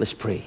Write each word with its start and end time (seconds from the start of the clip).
Let's 0.00 0.14
pray. 0.14 0.46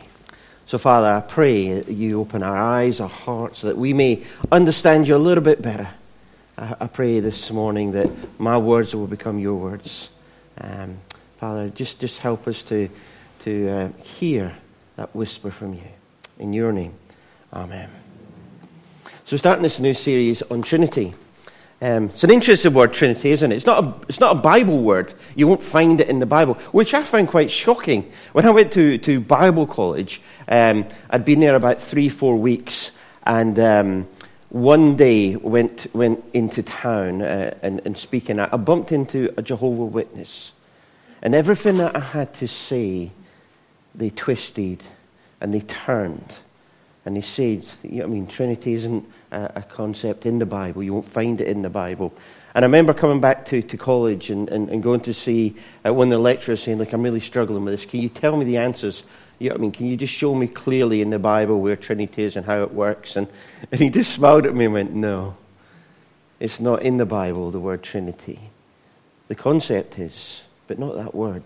So, 0.65 0.79
Father, 0.79 1.13
I 1.13 1.21
pray 1.21 1.79
that 1.79 1.93
you 1.93 2.19
open 2.19 2.41
our 2.41 2.57
eyes, 2.57 2.99
our 2.99 3.07
hearts, 3.07 3.59
so 3.59 3.67
that 3.67 3.77
we 3.77 3.93
may 3.93 4.23
understand 4.51 5.07
you 5.07 5.15
a 5.15 5.17
little 5.17 5.43
bit 5.43 5.61
better. 5.61 5.89
I, 6.57 6.75
I 6.79 6.87
pray 6.87 7.19
this 7.19 7.51
morning 7.51 7.91
that 7.91 8.09
my 8.39 8.57
words 8.57 8.95
will 8.95 9.05
become 9.05 9.37
your 9.37 9.53
words. 9.53 10.09
Um, 10.59 10.97
Father, 11.37 11.69
just, 11.69 11.99
just 11.99 12.17
help 12.17 12.47
us 12.47 12.63
to, 12.63 12.89
to 13.41 13.69
uh, 13.69 13.89
hear 14.01 14.55
that 14.95 15.15
whisper 15.15 15.51
from 15.51 15.75
you. 15.75 15.83
In 16.39 16.51
your 16.51 16.71
name, 16.71 16.95
Amen. 17.53 17.91
So, 19.25 19.37
starting 19.37 19.61
this 19.61 19.79
new 19.79 19.93
series 19.93 20.41
on 20.41 20.63
Trinity. 20.63 21.13
Um, 21.83 22.05
it's 22.05 22.23
an 22.23 22.31
interesting 22.31 22.73
word, 22.73 22.93
Trinity, 22.93 23.31
isn't 23.31 23.51
it? 23.51 23.55
It's 23.55 23.65
not, 23.65 23.83
a, 23.83 23.93
it's 24.07 24.21
not 24.21 24.37
a 24.37 24.39
Bible 24.39 24.81
word. 24.81 25.13
You 25.35 25.49
won't 25.49 25.61
find 25.61 25.99
it 25.99 26.07
in 26.07 26.19
the 26.19 26.25
Bible, 26.25 26.53
which 26.71 26.93
I 26.93 27.03
found 27.03 27.27
quite 27.27 27.51
shocking. 27.51 28.09
When 28.31 28.45
I 28.45 28.51
went 28.51 28.71
to, 28.71 28.97
to 28.99 29.19
Bible 29.19 29.67
college, 29.67 30.21
um, 30.47 30.85
I'd 31.09 31.25
been 31.25 31.41
there 31.41 31.57
about 31.57 31.81
three, 31.81 32.07
four 32.07 32.37
weeks, 32.37 32.91
and 33.23 33.59
um, 33.59 34.07
one 34.47 34.95
day 34.95 35.35
went, 35.35 35.93
went 35.93 36.23
into 36.31 36.63
town 36.63 37.21
uh, 37.21 37.53
and, 37.61 37.81
and 37.83 37.97
speaking. 37.97 38.39
I 38.39 38.55
bumped 38.55 38.93
into 38.93 39.33
a 39.35 39.41
Jehovah 39.41 39.83
Witness, 39.83 40.53
and 41.21 41.35
everything 41.35 41.79
that 41.79 41.97
I 41.97 41.99
had 41.99 42.33
to 42.35 42.47
say, 42.47 43.11
they 43.93 44.09
twisted 44.09 44.85
and 45.41 45.53
they 45.53 45.59
turned. 45.59 46.33
And 47.05 47.17
they 47.17 47.21
said, 47.21 47.65
you 47.83 47.99
know, 47.99 48.03
I 48.05 48.07
mean, 48.07 48.27
Trinity 48.27 48.73
isn't 48.75 49.05
a, 49.33 49.61
concept 49.63 50.25
in 50.25 50.39
the 50.39 50.45
Bible. 50.45 50.83
You 50.83 50.93
won't 50.93 51.07
find 51.07 51.39
it 51.41 51.47
in 51.47 51.61
the 51.61 51.69
Bible. 51.69 52.13
And 52.55 52.63
I 52.63 52.67
remember 52.67 52.93
coming 52.93 53.19
back 53.19 53.45
to, 53.45 53.61
to 53.61 53.77
college 53.77 54.29
and, 54.29 54.47
and, 54.49 54.69
and 54.69 54.83
going 54.83 55.01
to 55.01 55.13
see 55.13 55.55
uh, 55.85 55.93
one 55.93 56.07
of 56.07 56.11
the 56.11 56.19
lecturers 56.19 56.61
saying, 56.61 56.77
like, 56.77 56.93
I'm 56.93 57.01
really 57.01 57.19
struggling 57.19 57.65
with 57.65 57.73
this. 57.73 57.85
Can 57.85 58.01
you 58.01 58.09
tell 58.09 58.37
me 58.37 58.45
the 58.45 58.57
answers? 58.57 59.03
You 59.39 59.49
know 59.49 59.55
I 59.55 59.57
mean? 59.57 59.71
Can 59.71 59.87
you 59.87 59.97
just 59.97 60.13
show 60.13 60.35
me 60.35 60.47
clearly 60.47 61.01
in 61.01 61.09
the 61.09 61.19
Bible 61.19 61.59
where 61.59 61.75
Trinity 61.75 62.23
is 62.23 62.35
and 62.35 62.45
how 62.45 62.61
it 62.61 62.73
works? 62.73 63.15
And, 63.15 63.27
and 63.71 63.81
he 63.81 63.89
just 63.89 64.13
smiled 64.13 64.45
at 64.45 64.55
me 64.55 64.65
and 64.65 64.73
went, 64.73 64.93
no, 64.93 65.35
it's 66.39 66.59
not 66.59 66.83
in 66.83 66.97
the 66.97 67.05
Bible, 67.05 67.49
the 67.49 67.59
word 67.59 67.81
Trinity. 67.81 68.39
The 69.29 69.35
concept 69.35 69.97
is, 69.97 70.43
but 70.67 70.77
not 70.77 70.95
that 70.95 71.15
word. 71.15 71.43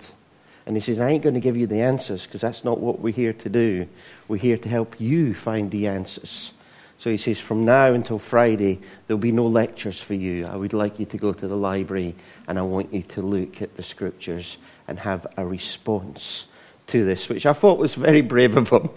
And 0.66 0.76
he 0.76 0.82
says, 0.82 1.00
I 1.00 1.10
ain't 1.10 1.24
going 1.24 1.36
to 1.36 1.40
give 1.40 1.56
you 1.56 1.68
the 1.68 1.82
answers 1.82 2.26
because 2.26 2.42
that's 2.42 2.66
not 2.66 2.82
what 2.82 3.00
we're 3.00 3.14
here 3.14 3.32
to 3.32 3.48
do. 3.50 3.88
We're 4.28 4.36
here 4.38 4.58
to 4.58 4.68
help 4.68 5.00
you 5.00 5.34
find 5.34 5.72
the 5.72 5.88
answers. 5.88 6.52
So 7.00 7.12
he 7.12 7.18
says, 7.18 7.40
from 7.40 7.64
now 7.64 7.94
until 7.94 8.18
Friday, 8.18 8.80
there'll 9.06 9.20
be 9.20 9.32
no 9.32 9.46
lectures 9.46 10.02
for 10.02 10.16
you. 10.16 10.48
I 10.48 10.56
would 10.56 10.74
like 10.74 11.00
you 11.00 11.06
to 11.06 11.18
go 11.18 11.32
to 11.32 11.48
the 11.48 11.56
library 11.56 12.16
and 12.48 12.58
I 12.58 12.64
want 12.64 12.92
you 12.92 13.04
to 13.04 13.22
look 13.22 13.62
at 13.62 13.78
the 13.78 13.84
scriptures 13.84 14.58
and 14.88 14.98
have 15.00 15.28
a 15.38 15.46
response 15.46 16.48
to 16.88 17.06
this, 17.06 17.30
which 17.30 17.46
I 17.46 17.54
thought 17.54 17.78
was 17.78 17.96
very 17.96 18.22
brave 18.22 18.58
of 18.58 18.70
him. 18.70 18.90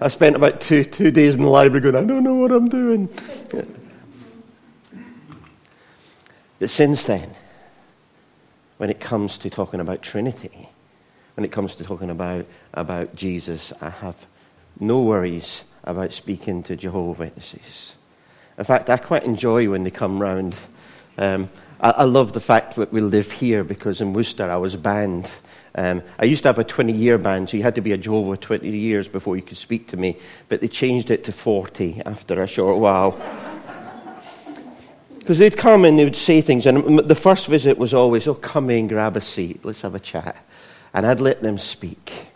I 0.00 0.08
spent 0.08 0.36
about 0.36 0.60
two, 0.60 0.84
two 0.84 1.10
days 1.10 1.34
in 1.34 1.42
the 1.42 1.48
library 1.48 1.80
going, 1.80 1.96
I 1.96 2.06
don't 2.06 2.24
know 2.24 2.34
what 2.34 2.52
I'm 2.52 2.68
doing. 2.68 3.08
But 6.58 6.70
since 6.70 7.04
then, 7.04 7.30
when 8.76 8.90
it 8.90 9.00
comes 9.00 9.38
to 9.38 9.48
talking 9.50 9.80
about 9.80 10.02
Trinity, 10.02 10.68
when 11.36 11.44
it 11.44 11.52
comes 11.52 11.76
to 11.76 11.84
talking 11.84 12.10
about, 12.10 12.44
about 12.74 13.14
Jesus, 13.14 13.72
I 13.80 13.90
have 13.90 14.26
no 14.78 15.00
worries 15.00 15.64
about 15.84 16.12
speaking 16.12 16.62
to 16.64 16.76
Jehovah's 16.76 17.18
Witnesses. 17.18 17.96
In 18.58 18.64
fact, 18.64 18.90
I 18.90 18.96
quite 18.96 19.24
enjoy 19.24 19.68
when 19.70 19.84
they 19.84 19.90
come 19.90 20.20
round. 20.20 20.54
Um, 21.18 21.50
I, 21.80 21.90
I, 21.90 22.04
love 22.04 22.32
the 22.32 22.40
fact 22.40 22.76
that 22.76 22.92
we 22.92 23.00
live 23.00 23.32
here 23.32 23.64
because 23.64 24.00
in 24.00 24.12
Worcester 24.12 24.50
I 24.50 24.56
was 24.56 24.76
banned. 24.76 25.30
Um, 25.74 26.02
I 26.18 26.26
used 26.26 26.42
to 26.42 26.48
have 26.48 26.58
a 26.58 26.64
20 26.64 26.92
year 26.92 27.18
ban, 27.18 27.46
so 27.46 27.56
you 27.56 27.62
had 27.62 27.74
to 27.76 27.80
be 27.80 27.92
a 27.92 27.98
Jehovah 27.98 28.36
20 28.36 28.68
years 28.68 29.08
before 29.08 29.36
you 29.36 29.42
could 29.42 29.56
speak 29.56 29.88
to 29.88 29.96
me, 29.96 30.16
but 30.48 30.60
they 30.60 30.68
changed 30.68 31.10
it 31.10 31.24
to 31.24 31.32
40 31.32 32.02
after 32.04 32.42
a 32.42 32.46
short 32.46 32.78
while. 32.78 33.20
Because 35.18 35.38
they'd 35.38 35.56
come 35.56 35.84
and 35.84 35.96
they 35.96 36.02
would 36.02 36.16
say 36.16 36.40
things, 36.40 36.66
and 36.66 36.98
the 36.98 37.14
first 37.14 37.46
visit 37.46 37.78
was 37.78 37.94
always, 37.94 38.26
Oh, 38.26 38.34
come 38.34 38.70
in, 38.70 38.88
grab 38.88 39.16
a 39.16 39.20
seat, 39.20 39.64
let's 39.64 39.82
have 39.82 39.94
a 39.94 40.00
chat. 40.00 40.36
And 40.92 41.06
I'd 41.06 41.20
let 41.20 41.42
them 41.42 41.60
speak. 41.60 42.31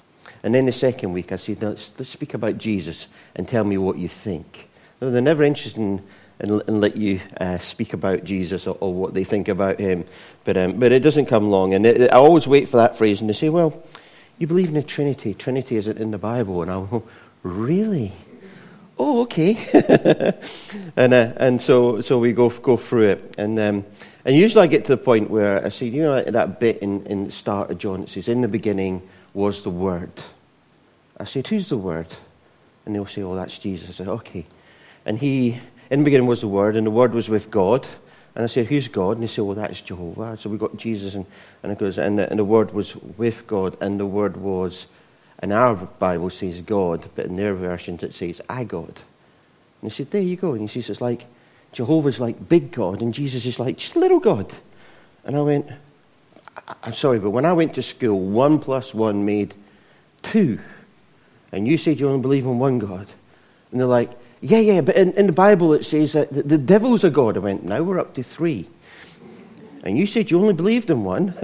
And 0.47 0.55
then 0.55 0.67
the 0.67 0.71
second 0.71 1.13
week, 1.13 1.33
I 1.33 1.37
said, 1.39 1.61
let's, 1.61 1.91
let's 1.99 2.09
speak 2.09 2.33
about 2.33 2.57
Jesus 2.57 3.09
and 3.35 3.49
tell 3.49 3.65
me 3.65 3.79
what 3.79 3.99
you 3.99 4.07
think. 4.07 4.69
No, 5.01 5.11
they're 5.11 5.21
never 5.21 5.43
interested 5.43 5.81
in, 5.81 6.05
in, 6.39 6.63
in 6.69 6.81
let 6.81 6.97
you 6.97 7.21
uh, 7.41 7.59
speak 7.59 7.93
about 7.95 8.23
Jesus 8.23 8.69
or, 8.69 8.79
or, 8.79 8.95
what 8.95 9.13
they 9.13 9.25
think 9.25 9.49
about 9.49 9.81
him. 9.81 10.05
But, 10.45 10.57
um, 10.57 10.79
but 10.79 10.93
it 10.93 11.03
doesn't 11.03 11.27
come 11.27 11.51
long. 11.51 11.75
And 11.75 11.85
it, 11.85 12.13
I 12.13 12.15
always 12.19 12.47
wait 12.47 12.69
for 12.69 12.77
that 12.77 12.97
phrase, 12.97 13.21
and 13.21 13.29
they 13.29 13.35
say, 13.35 13.49
well, 13.49 13.83
you 14.39 14.47
believe 14.47 14.69
in 14.69 14.75
the 14.75 14.85
Trinity. 14.85 15.35
Trinity 15.35 15.79
isn't 15.79 15.99
in 15.99 16.13
the 16.13 16.19
Bible. 16.19 16.63
And 16.63 16.71
I 16.71 16.75
go, 16.75 17.03
really? 17.43 18.13
Oh, 19.01 19.23
okay. 19.23 19.59
and 20.97 21.13
uh, 21.13 21.33
and 21.39 21.61
so, 21.61 22.03
so 22.03 22.21
we 22.21 22.33
go, 22.33 22.51
go 22.51 22.77
through 22.77 23.09
it. 23.09 23.35
And, 23.37 23.59
um, 23.59 23.85
and 24.25 24.37
usually 24.37 24.63
I 24.63 24.69
get 24.69 24.85
to 24.85 24.93
the 24.93 25.03
point 25.03 25.29
where 25.29 25.67
I 25.67 25.71
say, 25.71 25.87
you 25.87 26.03
know, 26.03 26.23
that 26.23 26.61
bit 26.61 26.79
in, 26.79 27.05
in 27.07 27.25
the 27.25 27.33
start 27.33 27.73
of 27.73 27.79
John, 27.79 28.05
it 28.05 28.11
says, 28.11 28.29
In 28.29 28.43
the 28.43 28.49
beginning 28.49 29.03
was 29.35 29.65
the 29.65 29.71
Word. 29.71 30.13
I 31.19 31.25
said, 31.25 31.47
Who's 31.47 31.69
the 31.69 31.77
Word? 31.77 32.09
And 32.85 32.95
they'll 32.95 33.07
say, 33.07 33.23
Oh, 33.23 33.35
that's 33.35 33.59
Jesus. 33.59 33.89
I 33.89 33.93
said, 33.93 34.09
Okay. 34.09 34.47
And 35.05 35.19
he, 35.19 35.61
in 35.91 36.01
the 36.01 36.05
beginning 36.05 36.27
was 36.27 36.41
the 36.41 36.49
Word, 36.49 36.77
and 36.77 36.87
the 36.87 36.91
Word 36.91 37.15
was 37.15 37.29
with 37.29 37.51
God. 37.51 37.87
And 38.35 38.45
I 38.45 38.49
said, 38.49 38.67
Who's 38.67 38.89
God? 38.89 39.13
And 39.13 39.23
they 39.23 39.29
said, 39.29 39.45
Well, 39.45 39.55
that's 39.55 39.81
Jehovah. 39.81 40.37
So 40.37 40.51
we 40.51 40.59
got 40.59 40.77
Jesus, 40.77 41.15
and, 41.15 41.27
and 41.63 41.73
it 41.73 41.79
goes, 41.79 41.99
and 41.99 42.19
the, 42.19 42.29
and 42.29 42.39
the 42.39 42.45
Word 42.45 42.73
was 42.73 42.95
with 42.97 43.47
God, 43.47 43.77
and 43.81 43.99
the 43.99 44.07
Word 44.07 44.37
was, 44.37 44.87
and 45.39 45.53
our 45.53 45.75
Bible 45.75 46.31
says 46.31 46.61
God, 46.61 47.09
but 47.15 47.27
in 47.27 47.37
their 47.37 47.55
versions 47.55 48.03
it 48.03 48.15
says, 48.15 48.41
I 48.49 48.65
God. 48.65 49.01
And 49.83 49.91
he 49.91 49.91
said, 49.91 50.11
There 50.11 50.23
you 50.23 50.37
go. 50.37 50.53
And 50.53 50.63
he 50.63 50.69
says, 50.69 50.91
It's 50.91 51.01
like, 51.01 51.27
Jehovah's 51.73 52.21
like 52.21 52.49
big 52.49 52.73
God, 52.73 53.03
and 53.03 53.13
Jesus 53.13 53.45
is 53.45 53.59
like 53.59 53.79
just 53.79 53.97
little 53.97 54.21
God. 54.21 54.53
And 55.25 55.37
I 55.37 55.41
went, 55.41 55.69
I'm 56.83 56.95
sorry, 56.95 57.19
but 57.19 57.31
when 57.31 57.45
I 57.45 57.53
went 57.53 57.75
to 57.75 57.83
school, 57.83 58.19
one 58.19 58.59
plus 58.59 58.95
one 58.95 59.25
made 59.25 59.55
two. 60.23 60.59
And 61.53 61.67
you 61.67 61.79
said 61.79 62.01
you 62.01 62.09
only 62.09 62.23
believe 62.23 62.45
in 62.45 62.59
one 62.59 62.79
God. 62.79 63.07
And 63.71 63.81
they're 63.81 63.87
like, 63.87 64.11
yeah, 64.41 64.59
yeah, 64.59 64.81
but 64.81 64.97
in, 64.97 65.13
in 65.13 65.27
the 65.27 65.33
Bible 65.33 65.73
it 65.73 65.85
says 65.85 66.13
that 66.13 66.33
the, 66.33 66.43
the 66.43 66.59
devil's 66.59 67.05
a 67.05 67.11
God. 67.11 67.37
I 67.37 67.41
went, 67.41 67.65
now 67.65 67.83
we're 67.83 67.99
up 67.99 68.15
to 68.15 68.23
three. 68.23 68.69
And 69.83 69.97
you 69.97 70.07
said 70.07 70.31
you 70.31 70.41
only 70.41 70.53
believed 70.53 70.91
in 70.91 71.05
one. 71.05 71.35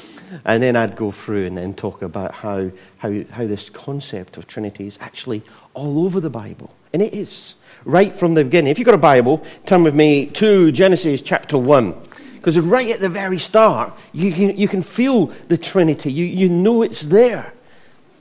and 0.44 0.62
then 0.62 0.76
I'd 0.76 0.94
go 0.94 1.10
through 1.10 1.46
and 1.46 1.56
then 1.56 1.74
talk 1.74 2.02
about 2.02 2.32
how, 2.32 2.70
how, 2.98 3.24
how 3.30 3.46
this 3.46 3.68
concept 3.70 4.36
of 4.36 4.46
Trinity 4.46 4.86
is 4.86 4.98
actually 5.00 5.42
all 5.74 6.04
over 6.04 6.20
the 6.20 6.30
Bible. 6.30 6.72
And 6.92 7.02
it 7.02 7.12
is 7.12 7.54
right 7.84 8.14
from 8.14 8.34
the 8.34 8.44
beginning. 8.44 8.70
If 8.70 8.78
you've 8.78 8.86
got 8.86 8.94
a 8.94 8.98
Bible, 8.98 9.44
turn 9.66 9.82
with 9.82 9.94
me 9.94 10.26
to 10.26 10.70
Genesis 10.70 11.20
chapter 11.20 11.58
1. 11.58 11.94
Because 12.36 12.58
right 12.58 12.88
at 12.90 13.00
the 13.00 13.08
very 13.08 13.38
start, 13.38 13.92
you 14.12 14.32
can, 14.32 14.56
you 14.56 14.68
can 14.68 14.82
feel 14.82 15.26
the 15.48 15.58
Trinity. 15.58 16.12
You, 16.12 16.24
you 16.24 16.48
know 16.48 16.82
it's 16.82 17.02
there. 17.02 17.52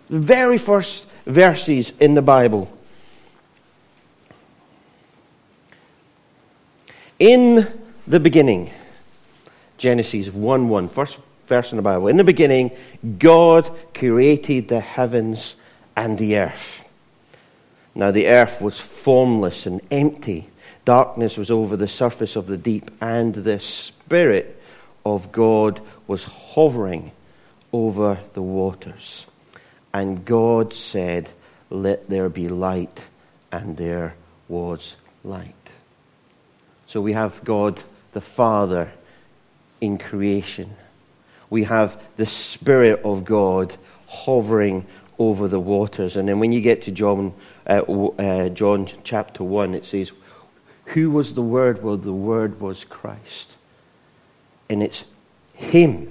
The 0.10 0.20
very 0.20 0.58
first 0.58 1.07
verses 1.28 1.92
in 2.00 2.16
the 2.16 2.22
Bible. 2.22 2.70
In 7.20 7.68
the 8.08 8.20
beginning, 8.20 8.72
Genesis 9.78 10.30
1 10.30 10.70
1, 10.70 10.90
first 10.90 11.18
verse 11.48 11.72
in 11.72 11.78
the 11.78 11.82
Bible. 11.82 12.08
In 12.08 12.18
the 12.18 12.24
beginning, 12.24 12.72
God 13.20 13.70
created 13.94 14.68
the 14.68 14.80
heavens 14.80 15.56
and 15.96 16.18
the 16.18 16.38
earth. 16.38 16.86
Now 17.96 18.12
the 18.12 18.28
earth 18.28 18.62
was 18.62 18.80
formless 18.80 19.66
and 19.66 19.82
empty. 19.90 20.50
Darkness 20.86 21.38
was 21.38 21.52
over 21.52 21.76
the 21.76 21.88
surface 21.88 22.36
of 22.36 22.48
the 22.48 22.58
deep, 22.58 22.92
and 23.02 23.34
the 23.34 23.60
Spirit 23.60 24.62
of 25.06 25.32
God 25.32 25.82
was 26.06 26.24
hovering 26.24 27.12
over 27.74 28.20
the 28.34 28.42
waters. 28.42 29.26
And 29.94 30.26
God 30.26 30.74
said, 30.74 31.32
Let 31.70 32.10
there 32.10 32.30
be 32.30 32.48
light, 32.48 33.06
and 33.52 33.78
there 33.78 34.16
was 34.48 34.96
light. 35.24 35.54
So 36.86 37.02
we 37.02 37.14
have 37.14 37.44
God 37.44 37.82
the 38.12 38.22
Father 38.22 38.92
in 39.82 39.98
creation. 39.98 40.76
We 41.50 41.64
have 41.64 42.02
the 42.16 42.26
Spirit 42.26 43.02
of 43.04 43.26
God 43.26 43.76
hovering 44.08 44.86
over 45.20 45.48
the 45.48 45.60
waters. 45.60 46.16
And 46.16 46.28
then 46.30 46.40
when 46.40 46.52
you 46.52 46.62
get 46.62 46.84
to 46.84 46.92
John, 46.92 47.34
uh, 47.66 47.82
uh, 47.82 48.50
John 48.50 48.88
chapter 49.04 49.44
1, 49.44 49.76
it 49.76 49.86
says, 49.86 50.12
Who 50.86 51.12
was 51.12 51.34
the 51.34 51.42
Word? 51.42 51.84
Well, 51.84 51.98
the 51.98 52.14
Word 52.14 52.60
was 52.60 52.86
Christ. 52.86 53.56
And 54.70 54.84
it's 54.84 55.06
Him 55.54 56.10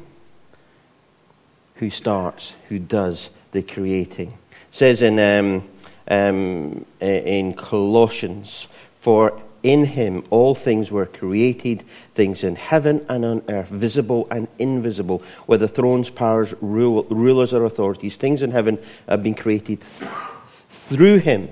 who 1.76 1.90
starts, 1.90 2.54
who 2.68 2.78
does 2.78 3.30
the 3.56 3.62
creating. 3.62 4.28
It 4.28 4.56
says 4.70 5.02
in, 5.02 5.18
um, 5.18 5.62
um, 6.08 6.84
in 7.00 7.54
Colossians, 7.54 8.68
For 9.00 9.40
in 9.62 9.86
him 9.86 10.24
all 10.30 10.54
things 10.54 10.90
were 10.90 11.06
created, 11.06 11.82
things 12.14 12.44
in 12.44 12.54
heaven 12.54 13.04
and 13.08 13.24
on 13.24 13.42
earth, 13.48 13.70
visible 13.70 14.28
and 14.30 14.46
invisible, 14.58 15.22
whether 15.46 15.66
thrones, 15.66 16.10
powers, 16.10 16.54
rule, 16.60 17.04
rulers, 17.04 17.54
or 17.54 17.64
authorities. 17.64 18.16
Things 18.16 18.42
in 18.42 18.50
heaven 18.50 18.78
have 19.08 19.22
been 19.22 19.34
created 19.34 19.80
through 20.70 21.18
him 21.18 21.48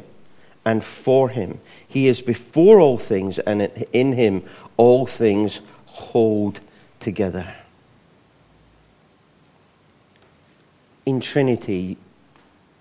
and 0.64 0.84
for 0.84 1.30
him. 1.30 1.60
He 1.88 2.06
is 2.06 2.20
before 2.20 2.80
all 2.80 2.98
things, 2.98 3.38
and 3.38 3.62
in 3.92 4.12
him 4.12 4.42
all 4.76 5.06
things 5.06 5.60
hold 5.86 6.60
together. 7.00 7.54
In 11.06 11.20
Trinity, 11.20 11.96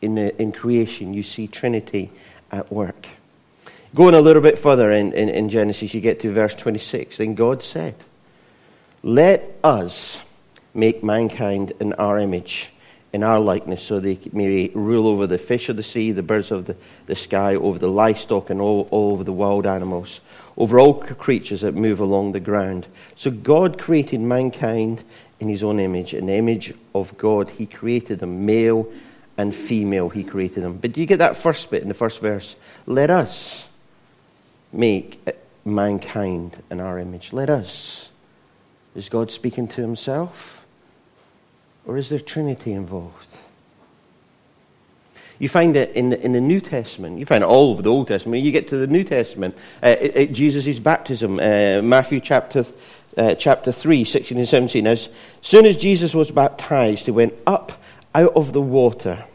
in, 0.02 0.16
the, 0.16 0.42
in 0.42 0.52
creation, 0.52 1.14
you 1.14 1.24
see 1.24 1.48
Trinity 1.48 2.12
at 2.52 2.72
work. 2.72 3.08
Going 3.96 4.16
a 4.16 4.22
little 4.22 4.42
bit 4.42 4.58
further 4.58 4.92
in, 4.92 5.14
in, 5.14 5.30
in 5.30 5.50
Genesis, 5.50 5.94
you 5.94 6.02
get 6.02 6.20
to 6.22 6.32
verse 6.32 6.56
26. 6.56 7.18
Then 7.18 7.36
God 7.36 7.62
said, 7.62 7.96
Let 9.04 9.56
us 9.64 10.20
make 10.74 11.04
mankind 11.04 11.74
in 11.80 11.94
our 11.94 12.18
image, 12.18 12.72
in 13.12 13.22
our 13.22 13.40
likeness, 13.40 13.84
so 13.84 14.00
they 14.00 14.18
may 14.32 14.70
rule 14.74 15.08
over 15.08 15.28
the 15.28 15.38
fish 15.38 15.70
of 15.70 15.78
the 15.78 15.84
sea, 15.84 16.12
the 16.12 16.24
birds 16.24 16.50
of 16.50 16.66
the, 16.66 16.76
the 17.06 17.16
sky, 17.16 17.56
over 17.56 17.78
the 17.78 17.88
livestock, 17.88 18.50
and 18.50 18.60
all, 18.60 18.88
all 18.90 19.12
over 19.12 19.24
the 19.24 19.32
wild 19.32 19.68
animals, 19.68 20.20
over 20.58 20.80
all 20.80 20.96
creatures 20.96 21.62
that 21.62 21.76
move 21.76 22.00
along 22.00 22.32
the 22.32 22.40
ground. 22.40 22.88
So 23.16 23.30
God 23.30 23.78
created 23.78 24.22
mankind 24.22 25.04
in 25.44 25.50
his 25.50 25.64
own 25.64 25.80
image. 25.80 26.14
In 26.14 26.26
the 26.26 26.34
image 26.34 26.74
of 26.96 27.16
God, 27.18 27.52
he 27.52 27.66
created 27.66 28.20
them, 28.20 28.46
male 28.46 28.92
and 29.38 29.54
female, 29.54 30.10
he 30.10 30.24
created 30.24 30.64
them. 30.64 30.78
But 30.78 30.94
do 30.94 31.02
you 31.02 31.06
get 31.06 31.20
that 31.20 31.36
first 31.36 31.70
bit 31.70 31.82
in 31.82 31.90
the 31.90 31.94
first 31.94 32.22
verse? 32.22 32.56
Let 32.86 33.10
us 33.10 33.68
make 34.72 35.20
mankind 35.66 36.64
in 36.72 36.80
our 36.80 36.98
image. 36.98 37.34
Let 37.34 37.50
us. 37.50 38.10
Is 38.96 39.10
God 39.10 39.32
speaking 39.32 39.68
to 39.70 39.82
himself? 39.82 40.66
Or 41.86 41.98
is 41.98 42.10
there 42.10 42.20
Trinity 42.20 42.72
involved? 42.72 43.38
You 45.40 45.50
find 45.50 45.76
it 45.76 45.94
in 45.96 46.12
the, 46.12 46.22
in 46.24 46.32
the 46.32 46.40
New 46.40 46.62
Testament. 46.62 47.20
You 47.20 47.26
find 47.26 47.44
it 47.44 47.48
all 47.48 47.72
over 47.72 47.82
the 47.82 47.92
Old 47.92 48.08
Testament. 48.08 48.44
You 48.44 48.52
get 48.52 48.70
to 48.70 48.78
the 48.78 48.88
New 48.88 49.04
Testament. 49.04 49.58
Uh, 49.82 50.24
Jesus' 50.26 50.80
baptism, 50.80 51.38
uh, 51.40 51.82
Matthew 51.82 52.22
chapter, 52.22 52.64
uh, 53.18 53.36
chapter 53.36 53.72
3, 53.72 54.04
16 54.04 54.38
and 54.38 54.48
17. 54.48 54.88
As 54.88 55.10
soon 55.42 55.66
as 55.66 55.78
Jesus 55.78 56.14
was 56.14 56.32
baptized, 56.32 57.06
he 57.06 57.12
went 57.12 57.34
up 57.46 57.74
out 58.16 58.34
of 58.36 58.54
the 58.54 58.62
water. 58.62 59.26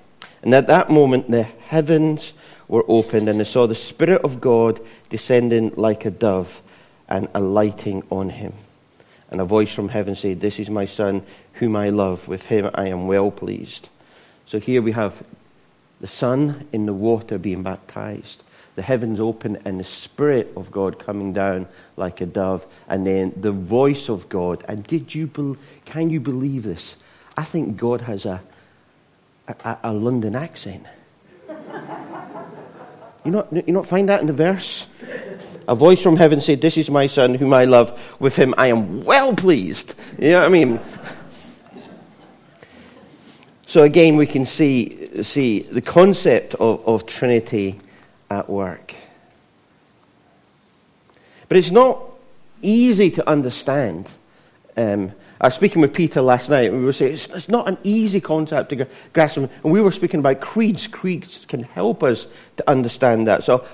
And 0.43 0.55
at 0.55 0.67
that 0.69 0.91
moment, 0.91 1.31
the 1.31 1.43
heavens 1.43 2.33
were 2.69 2.85
opened, 2.87 3.29
and 3.29 3.41
they 3.41 3.45
saw 3.45 3.67
the 3.67 3.75
Spirit 3.75 4.23
of 4.23 4.41
God 4.41 4.81
descending 5.09 5.73
like 5.77 6.05
a 6.05 6.11
dove 6.11 6.63
and 7.09 7.29
alighting 7.35 8.03
on 8.11 8.31
him. 8.31 8.53
And 9.31 9.41
a 9.41 9.45
voice 9.45 9.73
from 9.73 9.89
heaven 9.89 10.15
said, 10.15 10.41
This 10.41 10.59
is 10.59 10.71
my 10.71 10.85
Son, 10.85 11.23
whom 11.55 11.77
I 11.77 11.91
love. 11.91 12.29
With 12.29 12.47
him 12.47 12.71
I 12.75 12.89
am 12.89 13.07
well 13.07 13.31
pleased. 13.31 13.89
So 14.47 14.59
here 14.59 14.81
we 14.81 14.93
have 14.93 15.23
the 16.01 16.07
Son 16.07 16.67
in 16.73 16.87
the 16.87 16.95
water 16.95 17.39
being 17.39 17.63
baptized, 17.63 18.43
the 18.79 18.83
heavens 18.83 19.19
open, 19.19 19.59
and 19.65 19.81
the 19.81 19.85
Spirit 19.85 20.53
of 20.57 20.71
God 20.71 21.01
coming 21.01 21.33
down 21.33 21.67
like 21.97 22.21
a 22.21 22.27
dove, 22.27 22.65
and 22.89 23.05
then 23.05 23.33
the 23.37 23.51
voice 23.51 24.09
of 24.09 24.29
God. 24.29 24.65
And 24.69 24.87
did 24.87 25.17
you 25.17 25.27
be- 25.27 25.57
can 25.85 26.11
you 26.11 26.21
believe 26.21 26.63
this? 26.63 26.95
I 27.37 27.43
think 27.43 27.77
God 27.77 28.03
has 28.03 28.25
a, 28.25 28.41
a, 29.49 29.79
a 29.83 29.93
London 29.93 30.37
accent. 30.37 30.87
You 33.25 33.33
not, 33.33 33.53
you 33.53 33.73
not 33.73 33.85
find 33.85 34.09
that 34.11 34.21
in 34.21 34.29
the 34.29 34.33
verse? 34.33 34.87
A 35.67 35.75
voice 35.75 36.01
from 36.01 36.17
heaven 36.17 36.41
said, 36.41 36.61
This 36.61 36.77
is 36.77 36.89
my 36.89 37.09
son 37.09 37.35
whom 37.35 37.53
I 37.53 37.65
love. 37.65 38.01
With 38.21 38.37
him 38.37 38.55
I 38.57 38.69
am 38.69 39.03
well 39.03 39.35
pleased. 39.35 39.97
You 40.21 40.31
know 40.31 40.39
what 40.39 40.47
I 40.47 40.51
mean? 40.51 40.81
So 43.67 43.83
again, 43.83 44.15
we 44.15 44.29
can 44.29 44.47
see, 44.47 45.25
see 45.25 45.63
the 45.63 45.83
concept 45.83 46.55
of, 46.55 46.87
of 46.87 47.07
Trinity 47.07 47.81
at 48.31 48.49
work. 48.49 48.95
But 51.49 51.57
it's 51.57 51.71
not 51.71 52.17
easy 52.63 53.11
to 53.13 53.29
understand. 53.29 54.11
Um, 54.77 55.13
I 55.41 55.47
was 55.47 55.55
speaking 55.55 55.81
with 55.81 55.95
Peter 55.95 56.21
last 56.21 56.51
night, 56.51 56.71
and 56.71 56.81
we 56.81 56.85
were 56.85 56.93
saying 56.93 57.15
it's, 57.15 57.29
it's 57.31 57.49
not 57.49 57.69
an 57.69 57.79
easy 57.85 58.21
concept 58.21 58.71
to 58.71 58.89
grasp. 59.13 59.37
And 59.37 59.51
we 59.63 59.81
were 59.81 59.93
speaking 59.93 60.21
about 60.21 60.41
creeds. 60.41 60.87
Creeds 60.87 61.47
can 61.47 61.63
help 61.63 62.03
us 62.03 62.27
to 62.57 62.69
understand 62.69 63.29
that. 63.29 63.45
So 63.45 63.65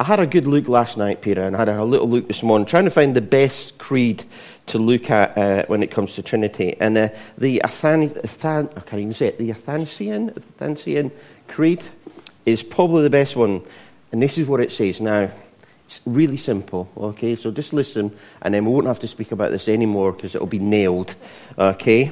I 0.00 0.04
had 0.04 0.18
a 0.18 0.26
good 0.26 0.46
look 0.46 0.68
last 0.68 0.98
night, 0.98 1.22
Peter, 1.22 1.42
and 1.42 1.54
I 1.54 1.60
had 1.60 1.68
a 1.68 1.84
little 1.84 2.08
look 2.08 2.26
this 2.26 2.42
morning, 2.42 2.66
trying 2.66 2.84
to 2.84 2.90
find 2.90 3.14
the 3.14 3.20
best 3.20 3.78
creed 3.78 4.24
to 4.66 4.78
look 4.78 5.10
at 5.10 5.38
uh, 5.38 5.64
when 5.66 5.82
it 5.82 5.92
comes 5.92 6.14
to 6.16 6.22
Trinity. 6.22 6.76
And 6.80 6.98
uh, 6.98 7.08
the 7.38 7.62
Athan, 7.64 8.10
Athan, 8.20 8.76
I 8.76 8.80
can't 8.80 9.00
even 9.00 9.14
say 9.14 9.28
it, 9.28 9.38
the 9.38 9.50
Athanasian, 9.50 10.30
Athanasian 10.36 11.12
Creed 11.46 11.84
is 12.44 12.62
probably 12.62 13.02
the 13.02 13.10
best 13.10 13.36
one. 13.36 13.62
And 14.10 14.22
this 14.22 14.38
is 14.38 14.46
what 14.46 14.60
it 14.60 14.70
says. 14.70 15.00
Now, 15.00 15.30
it's 15.86 16.00
really 16.06 16.36
simple, 16.36 16.90
okay? 16.96 17.36
So 17.36 17.50
just 17.50 17.72
listen, 17.72 18.16
and 18.40 18.54
then 18.54 18.64
we 18.64 18.72
won't 18.72 18.86
have 18.86 19.00
to 19.00 19.08
speak 19.08 19.32
about 19.32 19.50
this 19.50 19.68
anymore 19.68 20.12
because 20.12 20.34
it'll 20.34 20.46
be 20.46 20.58
nailed, 20.58 21.14
okay? 21.58 22.10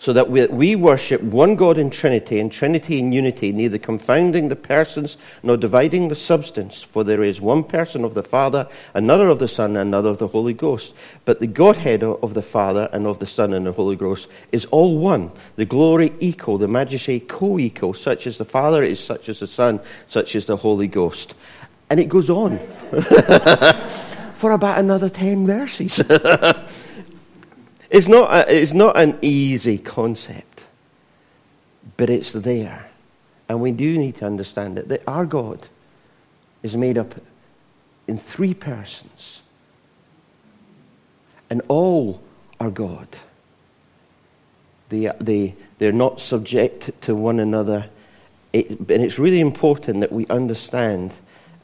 So 0.00 0.14
that 0.14 0.30
we, 0.30 0.46
we 0.46 0.74
worship 0.74 1.20
one 1.20 1.56
God 1.56 1.76
in 1.76 1.90
Trinity, 1.90 2.40
and 2.40 2.50
Trinity 2.50 2.98
in 2.98 3.12
unity, 3.12 3.52
neither 3.52 3.76
confounding 3.76 4.48
the 4.48 4.56
persons 4.56 5.18
nor 5.42 5.58
dividing 5.58 6.08
the 6.08 6.14
substance. 6.14 6.82
For 6.82 7.04
there 7.04 7.22
is 7.22 7.38
one 7.38 7.62
person 7.62 8.02
of 8.02 8.14
the 8.14 8.22
Father, 8.22 8.66
another 8.94 9.28
of 9.28 9.40
the 9.40 9.46
Son, 9.46 9.76
another 9.76 10.08
of 10.08 10.16
the 10.16 10.28
Holy 10.28 10.54
Ghost. 10.54 10.94
But 11.26 11.40
the 11.40 11.46
Godhead 11.46 12.02
of 12.02 12.32
the 12.32 12.40
Father 12.40 12.88
and 12.94 13.06
of 13.06 13.18
the 13.18 13.26
Son 13.26 13.52
and 13.52 13.66
the 13.66 13.72
Holy 13.72 13.94
Ghost 13.94 14.26
is 14.52 14.64
all 14.66 14.96
one. 14.96 15.32
The 15.56 15.66
glory 15.66 16.14
equal, 16.18 16.56
the 16.56 16.66
majesty 16.66 17.20
co 17.20 17.58
equal, 17.58 17.92
such 17.92 18.26
as 18.26 18.38
the 18.38 18.46
Father 18.46 18.82
is, 18.82 19.00
such 19.00 19.28
as 19.28 19.40
the 19.40 19.46
Son, 19.46 19.80
such 20.08 20.34
as 20.34 20.46
the 20.46 20.56
Holy 20.56 20.88
Ghost. 20.88 21.34
And 21.90 22.00
it 22.00 22.08
goes 22.08 22.30
on 22.30 22.58
for 24.34 24.52
about 24.52 24.78
another 24.78 25.10
10 25.10 25.44
verses. 25.44 26.00
It's 27.90 28.06
not, 28.06 28.32
a, 28.32 28.54
it's 28.54 28.72
not 28.72 28.96
an 28.96 29.18
easy 29.20 29.76
concept, 29.76 30.68
but 31.96 32.08
it's 32.08 32.30
there. 32.30 32.88
And 33.48 33.60
we 33.60 33.72
do 33.72 33.98
need 33.98 34.14
to 34.16 34.26
understand 34.26 34.78
it 34.78 34.88
that 34.88 35.02
our 35.08 35.26
God 35.26 35.68
is 36.62 36.76
made 36.76 36.96
up 36.96 37.16
in 38.06 38.16
three 38.16 38.54
persons, 38.54 39.42
and 41.48 41.62
all 41.66 42.22
are 42.60 42.70
God. 42.70 43.08
They, 44.88 45.10
they, 45.20 45.56
they're 45.78 45.92
not 45.92 46.20
subject 46.20 47.00
to 47.02 47.14
one 47.14 47.40
another. 47.40 47.88
It, 48.52 48.70
and 48.70 48.90
it's 48.90 49.18
really 49.18 49.40
important 49.40 50.00
that 50.00 50.12
we 50.12 50.26
understand 50.28 51.14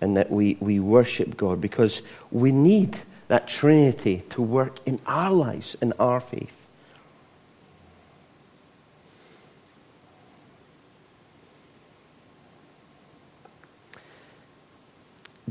and 0.00 0.16
that 0.16 0.30
we, 0.30 0.56
we 0.60 0.80
worship 0.80 1.36
God 1.36 1.60
because 1.60 2.02
we 2.30 2.52
need 2.52 2.98
that 3.28 3.48
Trinity 3.48 4.22
to 4.30 4.42
work 4.42 4.78
in 4.86 5.00
our 5.06 5.32
lives, 5.32 5.76
in 5.80 5.92
our 5.98 6.20
faith. 6.20 6.66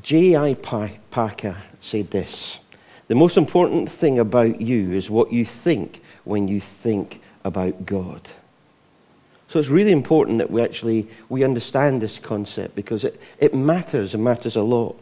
J.I. 0.02 0.56
Packer 1.12 1.58
said 1.82 2.12
this 2.12 2.60
The 3.08 3.16
most 3.16 3.38
important 3.38 3.90
thing 3.90 4.20
about 4.20 4.62
you 4.62 4.92
is 4.92 5.10
what 5.10 5.32
you 5.32 5.46
think 5.46 6.02
when 6.24 6.48
you 6.48 6.60
think 6.60 7.22
about 7.44 7.86
God. 7.86 8.30
So 9.48 9.60
it's 9.60 9.70
really 9.70 9.92
important 9.92 10.40
that 10.40 10.52
we 10.52 10.62
actually 10.62 11.08
we 11.30 11.44
understand 11.44 12.02
this 12.02 12.20
concept 12.20 12.76
because 12.76 13.04
it, 13.04 13.20
it 13.40 13.54
matters 13.54 14.14
and 14.14 14.24
matters 14.24 14.56
a 14.56 14.62
lot 14.62 15.00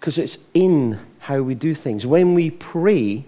because 0.00 0.16
it's 0.16 0.38
in 0.54 0.98
how 1.18 1.42
we 1.42 1.54
do 1.54 1.74
things. 1.74 2.06
When 2.06 2.32
we 2.32 2.48
pray, 2.48 3.26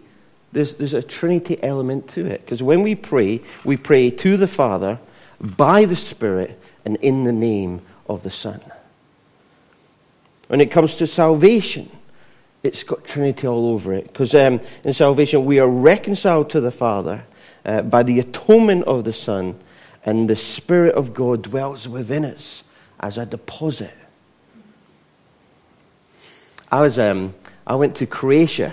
there's, 0.53 0.75
there's 0.75 0.95
a 0.95 1.03
Trinity 1.03 1.63
element 1.63 2.09
to 2.09 2.25
it. 2.25 2.41
Because 2.41 2.63
when 2.63 2.83
we 2.83 2.95
pray, 2.95 3.43
we 3.63 3.77
pray 3.77 4.11
to 4.11 4.39
the 4.39 4.49
Father, 4.49 4.99
by 5.39 5.85
the 5.85 5.97
Spirit, 5.97 6.59
and 6.87 6.97
in 6.97 7.25
the 7.25 7.33
name 7.33 7.83
of 8.09 8.23
the 8.23 8.31
Son. 8.31 8.61
When 10.49 10.63
it 10.63 10.71
comes 10.71 10.97
to 10.97 11.07
salvation, 11.07 11.91
it's 12.63 12.83
got 12.85 13.05
Trinity 13.05 13.47
all 13.47 13.69
over 13.69 13.93
it. 13.93 14.05
Because 14.05 14.35
um, 14.35 14.59
in 14.83 14.95
salvation, 14.95 15.45
we 15.45 15.59
are 15.59 15.69
reconciled 15.69 16.49
to 16.51 16.61
the 16.63 16.71
Father 16.71 17.25
uh, 17.67 17.83
by 17.83 18.03
the 18.03 18.19
atonement 18.19 18.85
of 18.85 19.05
the 19.05 19.13
Son, 19.13 19.59
and 20.07 20.29
the 20.29 20.37
Spirit 20.37 20.95
of 20.95 21.13
God 21.13 21.43
dwells 21.43 21.87
within 21.87 22.25
us 22.25 22.65
as 22.99 23.19
a 23.19 23.27
deposit. 23.27 23.95
I 26.73 26.81
was 26.81 26.99
um, 26.99 27.35
I 27.67 27.75
went 27.75 27.97
to 27.97 28.07
Croatia 28.07 28.73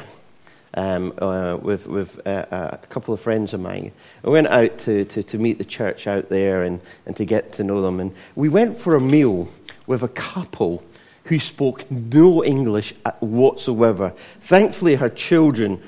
um, 0.74 1.14
uh, 1.18 1.58
with 1.62 1.86
with 1.86 2.26
uh, 2.26 2.46
a 2.82 2.88
couple 2.88 3.14
of 3.14 3.20
friends 3.20 3.54
of 3.54 3.60
mine. 3.60 3.92
I 4.24 4.30
went 4.30 4.48
out 4.48 4.78
to, 4.80 5.04
to, 5.04 5.22
to 5.22 5.38
meet 5.38 5.58
the 5.58 5.66
church 5.66 6.08
out 6.08 6.30
there 6.30 6.64
and, 6.64 6.80
and 7.06 7.14
to 7.18 7.26
get 7.26 7.52
to 7.54 7.66
know 7.66 7.82
them. 7.82 8.00
And 8.00 8.16
we 8.36 8.48
went 8.48 8.78
for 8.78 8.96
a 8.96 9.02
meal 9.02 9.50
with 9.86 10.02
a 10.02 10.08
couple 10.08 10.82
who 11.26 11.40
spoke 11.40 11.92
no 11.92 12.42
English 12.42 12.94
whatsoever. 13.20 14.14
Thankfully, 14.40 14.96
her 14.96 15.10
children 15.10 15.84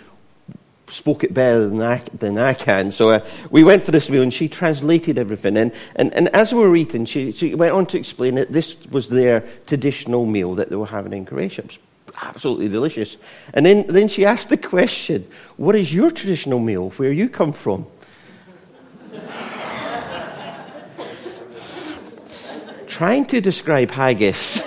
spoke 0.90 1.24
it 1.24 1.34
better 1.34 1.70
than 1.70 1.82
I, 1.82 2.04
than 2.14 2.38
I 2.38 2.56
can. 2.56 2.92
So 2.92 3.12
uh, 3.12 3.26
we 3.50 3.64
went 3.64 3.84
for 3.84 3.92
this 3.92 4.10
meal 4.10 4.22
and 4.22 4.34
she 4.34 4.50
translated 4.50 5.18
everything. 5.18 5.56
And, 5.56 5.72
and, 5.96 6.14
and 6.14 6.28
as 6.36 6.54
we 6.54 6.60
were 6.60 6.76
eating, 6.76 7.06
she, 7.06 7.32
she 7.32 7.56
went 7.56 7.74
on 7.74 7.86
to 7.86 7.98
explain 7.98 8.36
that 8.36 8.52
this 8.52 8.76
was 8.88 9.08
their 9.08 9.46
traditional 9.66 10.26
meal 10.26 10.56
that 10.56 10.70
they 10.70 10.76
were 10.76 10.88
having 10.88 11.14
in 11.14 11.26
Croatia. 11.26 11.64
Absolutely 12.22 12.68
delicious. 12.70 13.18
And 13.54 13.66
then, 13.66 13.88
then 13.88 14.08
she 14.08 14.26
asked 14.26 14.50
the 14.50 14.58
question, 14.58 15.28
What 15.58 15.76
is 15.76 15.94
your 15.94 16.12
traditional 16.12 16.60
meal? 16.60 16.90
Where 16.92 17.12
you 17.12 17.30
come 17.30 17.54
from? 17.54 17.88
Trying 22.88 23.26
to 23.28 23.42
describe 23.42 23.92
haggis. 23.92 24.38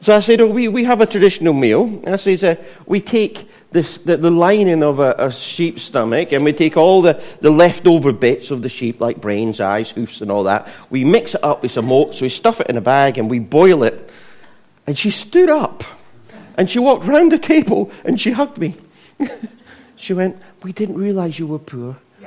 so 0.00 0.16
I 0.16 0.20
said, 0.20 0.40
oh, 0.40 0.46
we, 0.46 0.68
we 0.68 0.84
have 0.84 1.00
a 1.00 1.06
traditional 1.06 1.52
meal. 1.52 2.02
I 2.06 2.16
said, 2.16 2.44
uh, 2.44 2.56
we 2.86 3.00
take 3.00 3.48
this, 3.72 3.98
the, 3.98 4.16
the, 4.16 4.30
lining 4.30 4.82
of 4.82 5.00
a, 5.00 5.14
a, 5.18 5.30
sheep's 5.30 5.82
stomach 5.82 6.32
and 6.32 6.44
we 6.44 6.52
take 6.52 6.76
all 6.76 7.02
the, 7.02 7.22
the 7.40 7.50
leftover 7.50 8.12
bits 8.12 8.50
of 8.50 8.62
the 8.62 8.70
sheep, 8.70 9.00
like 9.00 9.20
brains, 9.20 9.60
eyes, 9.60 9.90
hoofs, 9.90 10.22
and 10.22 10.30
all 10.30 10.44
that. 10.44 10.68
We 10.88 11.04
mix 11.04 11.34
it 11.34 11.44
up 11.44 11.62
with 11.62 11.72
some 11.72 11.92
oats, 11.92 12.18
so 12.18 12.22
we 12.22 12.30
stuff 12.30 12.60
it 12.60 12.68
in 12.68 12.76
a 12.76 12.80
bag 12.80 13.18
and 13.18 13.28
we 13.28 13.38
boil 13.38 13.82
it. 13.82 14.10
And 14.86 14.96
she 14.96 15.10
stood 15.10 15.50
up 15.50 15.82
and 16.56 16.70
she 16.70 16.78
walked 16.78 17.04
round 17.04 17.32
the 17.32 17.38
table 17.38 17.90
and 18.04 18.20
she 18.20 18.30
hugged 18.32 18.58
me. 18.58 18.76
she 19.96 20.12
went, 20.12 20.38
We 20.62 20.72
didn't 20.72 20.96
realize 20.96 21.38
you 21.38 21.46
were 21.46 21.58
poor. 21.58 21.96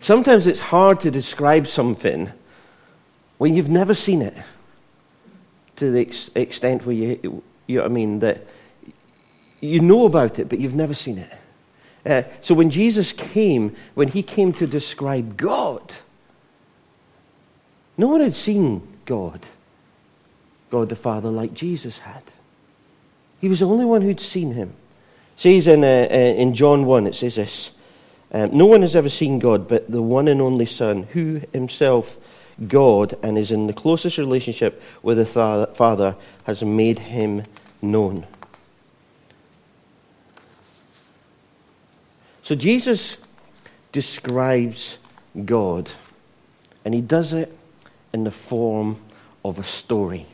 Sometimes 0.00 0.46
it's 0.46 0.60
hard 0.60 1.00
to 1.00 1.10
describe 1.10 1.66
something 1.66 2.30
when 3.38 3.54
you've 3.54 3.68
never 3.68 3.92
seen 3.92 4.22
it 4.22 4.36
to 5.74 5.90
the 5.90 6.00
ex- 6.00 6.30
extent 6.36 6.86
where 6.86 6.94
you, 6.94 7.42
you 7.66 7.78
know 7.78 7.82
what 7.82 7.90
I 7.90 7.92
mean, 7.92 8.20
that 8.20 8.46
you 9.60 9.80
know 9.80 10.06
about 10.06 10.38
it, 10.38 10.48
but 10.48 10.60
you've 10.60 10.76
never 10.76 10.94
seen 10.94 11.18
it. 11.18 11.32
Uh, 12.06 12.22
so 12.40 12.54
when 12.54 12.70
Jesus 12.70 13.12
came, 13.12 13.74
when 13.94 14.08
he 14.08 14.22
came 14.22 14.52
to 14.54 14.66
describe 14.66 15.36
God, 15.36 15.94
no 17.98 18.08
one 18.08 18.20
had 18.20 18.36
seen 18.36 18.86
God, 19.04 19.40
God 20.70 20.88
the 20.88 20.96
Father, 20.96 21.30
like 21.30 21.52
Jesus 21.52 21.98
had. 21.98 22.22
He 23.40 23.48
was 23.48 23.60
the 23.60 23.66
only 23.66 23.84
one 23.84 24.02
who'd 24.02 24.20
seen 24.20 24.52
him. 24.52 24.74
It 25.36 25.40
says 25.40 25.66
in, 25.68 25.82
uh, 25.82 26.08
uh, 26.10 26.14
in 26.14 26.54
John 26.54 26.86
1, 26.86 27.08
it 27.08 27.14
says 27.16 27.34
this 27.34 27.72
um, 28.32 28.56
No 28.56 28.66
one 28.66 28.82
has 28.82 28.94
ever 28.94 29.08
seen 29.08 29.40
God 29.40 29.66
but 29.66 29.90
the 29.90 30.02
one 30.02 30.28
and 30.28 30.40
only 30.40 30.66
Son, 30.66 31.04
who 31.04 31.42
himself 31.52 32.16
God 32.68 33.18
and 33.22 33.36
is 33.36 33.50
in 33.50 33.66
the 33.66 33.72
closest 33.72 34.16
relationship 34.16 34.80
with 35.02 35.18
the 35.18 35.26
Father, 35.74 36.16
has 36.44 36.62
made 36.62 37.00
him 37.00 37.42
known. 37.82 38.26
So 42.46 42.54
Jesus 42.54 43.16
describes 43.90 44.98
God, 45.44 45.90
and 46.84 46.94
he 46.94 47.00
does 47.00 47.32
it 47.32 47.52
in 48.12 48.22
the 48.22 48.30
form 48.30 48.98
of 49.44 49.58
a 49.58 49.64
story. 49.64 50.26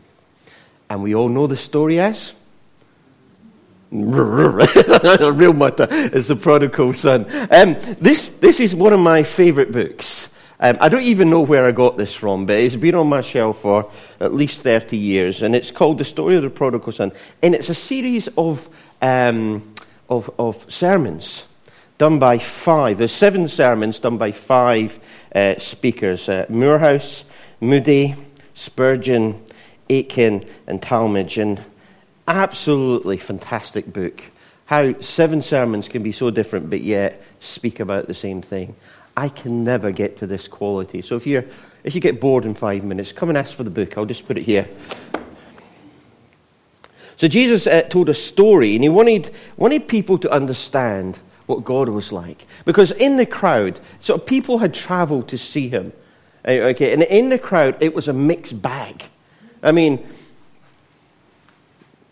And 0.90 1.02
we 1.02 1.14
all 1.14 1.30
know 1.30 1.46
the 1.46 1.56
story 1.56 2.00
as 2.00 2.34
real 3.90 5.54
matter 5.54 5.86
is 5.90 6.28
the 6.28 6.36
prodigal 6.36 6.92
son. 6.92 7.24
Um, 7.50 7.76
this, 7.98 8.28
this 8.28 8.60
is 8.60 8.74
one 8.74 8.92
of 8.92 9.00
my 9.00 9.22
favorite 9.22 9.72
books. 9.72 10.28
Um, 10.60 10.76
I 10.82 10.90
don't 10.90 11.04
even 11.04 11.30
know 11.30 11.40
where 11.40 11.64
I 11.64 11.72
got 11.72 11.96
this 11.96 12.12
from, 12.12 12.44
but 12.44 12.56
it's 12.56 12.76
been 12.76 12.94
on 12.94 13.08
my 13.08 13.22
shelf 13.22 13.62
for 13.62 13.90
at 14.20 14.34
least 14.34 14.60
30 14.60 14.98
years, 14.98 15.40
and 15.40 15.56
it's 15.56 15.70
called 15.70 15.96
The 15.96 16.04
Story 16.04 16.36
of 16.36 16.42
the 16.42 16.50
Prodigal 16.50 16.92
Son. 16.92 17.12
And 17.40 17.54
it's 17.54 17.70
a 17.70 17.74
series 17.74 18.28
of, 18.36 18.68
um, 19.00 19.62
of, 20.10 20.30
of 20.38 20.70
sermons 20.70 21.46
done 21.98 22.18
by 22.18 22.38
five. 22.38 22.98
There's 22.98 23.12
seven 23.12 23.48
sermons 23.48 23.98
done 23.98 24.18
by 24.18 24.32
five 24.32 24.98
uh, 25.34 25.58
speakers 25.58 26.28
uh, 26.28 26.46
Moorhouse, 26.48 27.24
Moody, 27.60 28.14
Spurgeon, 28.54 29.42
Aitken, 29.88 30.44
and 30.66 30.82
Talmage. 30.82 31.40
And 31.40 31.62
absolutely 32.26 33.16
fantastic 33.16 33.92
book. 33.92 34.24
How 34.66 34.98
seven 35.00 35.42
sermons 35.42 35.88
can 35.88 36.02
be 36.02 36.12
so 36.12 36.30
different, 36.30 36.70
but 36.70 36.80
yet 36.80 37.22
speak 37.40 37.80
about 37.80 38.06
the 38.06 38.14
same 38.14 38.42
thing. 38.42 38.74
I 39.16 39.28
can 39.28 39.64
never 39.64 39.90
get 39.90 40.16
to 40.18 40.26
this 40.26 40.48
quality. 40.48 41.02
So 41.02 41.16
if, 41.16 41.26
you're, 41.26 41.44
if 41.84 41.94
you 41.94 42.00
get 42.00 42.20
bored 42.20 42.44
in 42.44 42.54
five 42.54 42.82
minutes, 42.82 43.12
come 43.12 43.28
and 43.28 43.36
ask 43.36 43.52
for 43.54 43.64
the 43.64 43.70
book. 43.70 43.98
I'll 43.98 44.06
just 44.06 44.26
put 44.26 44.38
it 44.38 44.44
here. 44.44 44.68
So 47.16 47.28
Jesus 47.28 47.66
uh, 47.66 47.82
told 47.82 48.08
a 48.08 48.14
story, 48.14 48.74
and 48.74 48.82
he 48.82 48.88
wanted, 48.88 49.30
wanted 49.56 49.86
people 49.86 50.18
to 50.18 50.30
understand 50.32 51.20
what 51.52 51.64
God 51.64 51.88
was 51.90 52.12
like. 52.12 52.46
Because 52.64 52.92
in 52.92 53.18
the 53.18 53.26
crowd, 53.26 53.78
so 54.00 54.16
people 54.16 54.58
had 54.58 54.72
traveled 54.72 55.28
to 55.28 55.38
see 55.38 55.68
him. 55.68 55.92
Uh, 56.46 56.72
okay, 56.72 56.92
and 56.92 57.02
in 57.02 57.28
the 57.28 57.38
crowd, 57.38 57.76
it 57.80 57.94
was 57.94 58.08
a 58.08 58.12
mixed 58.12 58.60
bag. 58.60 59.04
I 59.62 59.70
mean, 59.72 60.04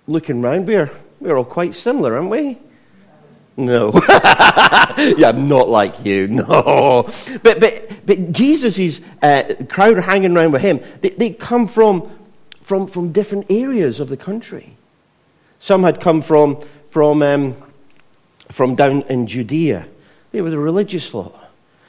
looking 0.06 0.42
round, 0.42 0.68
we're, 0.68 0.90
we're 1.20 1.37
all 1.37 1.44
quite 1.44 1.75
similar, 1.75 2.16
aren't 2.16 2.30
we? 2.30 2.59
No. 3.56 3.92
yeah, 5.16 5.30
I'm 5.30 5.49
not 5.49 5.68
like 5.68 6.04
you. 6.04 6.28
No. 6.40 7.09
But, 7.42 7.61
but, 7.61 8.06
but 8.06 8.32
Jesus' 8.32 9.00
uh, 9.23 9.54
crowd 9.68 9.99
hanging 9.99 10.37
around 10.37 10.52
with 10.52 10.62
him, 10.62 10.80
they, 11.00 11.11
they 11.11 11.30
come 11.30 11.66
from, 11.66 12.11
from, 12.61 12.87
from 12.87 13.12
different 13.12 13.47
areas 13.50 14.00
of 14.00 14.11
the 14.11 14.16
country. 14.16 14.76
Some 15.59 15.82
had 15.82 16.00
come 16.00 16.23
from, 16.23 16.61
from 16.90 17.23
um, 17.23 17.56
from 18.50 18.75
down 18.75 19.02
in 19.02 19.26
Judea. 19.26 19.87
They 20.33 20.42
were 20.42 20.50
the 20.50 20.59
religious 20.59 21.12
law. 21.14 21.33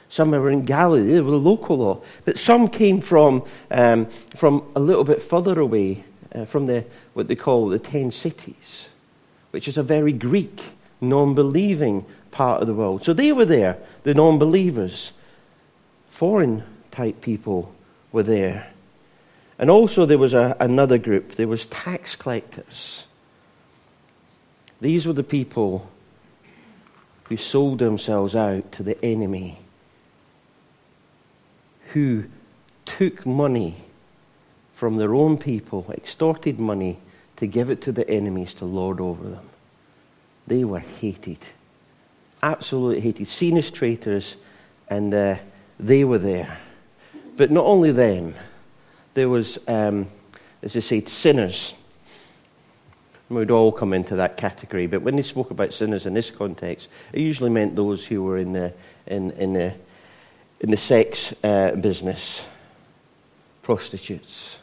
Some 0.08 0.32
were 0.32 0.50
in 0.50 0.64
Galilee. 0.64 1.12
They 1.12 1.20
were 1.20 1.30
the 1.30 1.36
local 1.38 1.78
law. 1.78 2.02
But 2.24 2.38
some 2.38 2.68
came 2.68 3.00
from, 3.00 3.44
um, 3.70 4.06
from 4.36 4.62
a 4.76 4.80
little 4.80 5.04
bit 5.04 5.22
further 5.22 5.58
away, 5.58 6.04
uh, 6.34 6.44
from 6.44 6.66
the, 6.66 6.84
what 7.14 7.28
they 7.28 7.36
call 7.36 7.68
the 7.68 7.78
ten 7.78 8.10
cities, 8.10 8.88
which 9.52 9.68
is 9.68 9.78
a 9.78 9.82
very 9.82 10.12
Greek, 10.12 10.62
non 11.00 11.34
believing 11.34 12.04
part 12.30 12.60
of 12.60 12.66
the 12.66 12.74
world. 12.74 13.04
So 13.04 13.12
they 13.12 13.32
were 13.32 13.44
there, 13.44 13.78
the 14.02 14.14
non 14.14 14.38
believers. 14.38 15.12
Foreign 16.10 16.62
type 16.90 17.20
people 17.22 17.74
were 18.12 18.22
there. 18.22 18.70
And 19.58 19.70
also 19.70 20.04
there 20.04 20.18
was 20.18 20.34
a, 20.34 20.56
another 20.60 20.98
group. 20.98 21.36
There 21.36 21.48
was 21.48 21.66
tax 21.66 22.16
collectors. 22.16 23.06
These 24.80 25.06
were 25.06 25.12
the 25.12 25.22
people 25.22 25.88
who 27.32 27.36
sold 27.38 27.78
themselves 27.78 28.36
out 28.36 28.70
to 28.72 28.82
the 28.82 29.02
enemy, 29.02 29.56
who 31.94 32.24
took 32.84 33.24
money 33.24 33.74
from 34.74 34.98
their 34.98 35.14
own 35.14 35.38
people, 35.38 35.86
extorted 35.92 36.60
money 36.60 36.98
to 37.36 37.46
give 37.46 37.70
it 37.70 37.80
to 37.80 37.90
the 37.90 38.06
enemies 38.10 38.52
to 38.52 38.66
lord 38.66 39.00
over 39.00 39.26
them. 39.26 39.48
They 40.46 40.62
were 40.62 40.80
hated, 40.80 41.38
absolutely 42.42 43.00
hated, 43.00 43.28
seen 43.28 43.56
as 43.56 43.70
traitors, 43.70 44.36
and 44.88 45.14
uh, 45.14 45.36
they 45.80 46.04
were 46.04 46.18
there. 46.18 46.58
But 47.38 47.50
not 47.50 47.64
only 47.64 47.92
them, 47.92 48.34
there 49.14 49.30
was, 49.30 49.58
um, 49.66 50.06
as 50.62 50.76
I 50.76 50.80
say, 50.80 51.02
sinners 51.06 51.72
We'd 53.32 53.50
all 53.50 53.72
come 53.72 53.94
into 53.94 54.16
that 54.16 54.36
category. 54.36 54.86
But 54.86 55.02
when 55.02 55.16
they 55.16 55.22
spoke 55.22 55.50
about 55.50 55.72
sinners 55.72 56.04
in 56.04 56.14
this 56.14 56.30
context, 56.30 56.88
it 57.12 57.20
usually 57.20 57.50
meant 57.50 57.76
those 57.76 58.04
who 58.04 58.22
were 58.22 58.36
in 58.36 58.52
the, 58.52 58.74
in, 59.06 59.30
in 59.32 59.54
the, 59.54 59.74
in 60.60 60.70
the 60.70 60.76
sex 60.76 61.34
uh, 61.42 61.72
business, 61.72 62.44
prostitutes. 63.62 64.58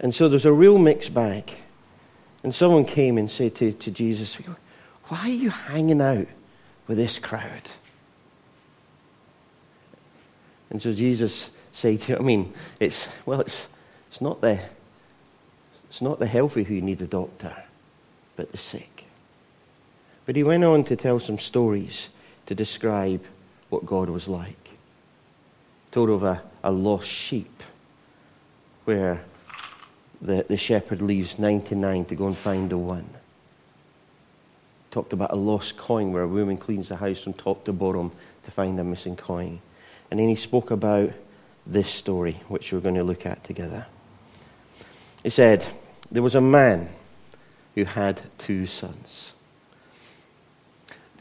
And 0.00 0.14
so 0.14 0.28
there's 0.28 0.44
a 0.44 0.52
real 0.52 0.78
mixed 0.78 1.14
bag. 1.14 1.52
And 2.42 2.54
someone 2.54 2.84
came 2.84 3.16
and 3.16 3.30
said 3.30 3.54
to, 3.56 3.72
to 3.72 3.90
Jesus, 3.90 4.34
Why 5.04 5.18
are 5.18 5.28
you 5.28 5.50
hanging 5.50 6.00
out 6.00 6.28
with 6.86 6.98
this 6.98 7.18
crowd? 7.18 7.70
And 10.70 10.82
so 10.82 10.92
Jesus 10.92 11.50
said, 11.72 12.04
I 12.10 12.22
mean, 12.22 12.52
it's, 12.80 13.06
well, 13.24 13.40
it's, 13.40 13.68
it's 14.10 14.20
not 14.20 14.40
the 14.40 14.60
it's 15.96 16.02
not 16.02 16.18
the 16.18 16.26
healthy 16.26 16.62
who 16.62 16.78
need 16.82 17.00
a 17.00 17.06
doctor, 17.06 17.56
but 18.36 18.52
the 18.52 18.58
sick. 18.58 19.06
But 20.26 20.36
he 20.36 20.42
went 20.42 20.62
on 20.62 20.84
to 20.84 20.94
tell 20.94 21.18
some 21.18 21.38
stories 21.38 22.10
to 22.44 22.54
describe 22.54 23.24
what 23.70 23.86
God 23.86 24.10
was 24.10 24.28
like. 24.28 24.76
Told 25.92 26.10
of 26.10 26.22
a, 26.22 26.42
a 26.62 26.70
lost 26.70 27.08
sheep 27.08 27.62
where 28.84 29.24
the, 30.20 30.44
the 30.46 30.58
shepherd 30.58 31.00
leaves 31.00 31.38
99 31.38 32.04
to 32.04 32.14
go 32.14 32.26
and 32.26 32.36
find 32.36 32.68
the 32.68 32.76
one. 32.76 33.08
talked 34.90 35.14
about 35.14 35.32
a 35.32 35.36
lost 35.36 35.78
coin 35.78 36.12
where 36.12 36.24
a 36.24 36.28
woman 36.28 36.58
cleans 36.58 36.90
the 36.90 36.96
house 36.96 37.22
from 37.22 37.32
top 37.32 37.64
to 37.64 37.72
bottom 37.72 38.12
to 38.44 38.50
find 38.50 38.78
a 38.78 38.84
missing 38.84 39.16
coin. 39.16 39.60
And 40.10 40.20
then 40.20 40.28
he 40.28 40.34
spoke 40.34 40.70
about 40.70 41.14
this 41.66 41.88
story, 41.88 42.32
which 42.48 42.70
we're 42.70 42.80
going 42.80 42.96
to 42.96 43.02
look 43.02 43.24
at 43.24 43.42
together. 43.44 43.86
He 45.22 45.30
said, 45.30 45.66
There 46.10 46.22
was 46.22 46.34
a 46.34 46.40
man 46.40 46.88
who 47.74 47.84
had 47.84 48.22
two 48.38 48.66
sons. 48.66 49.32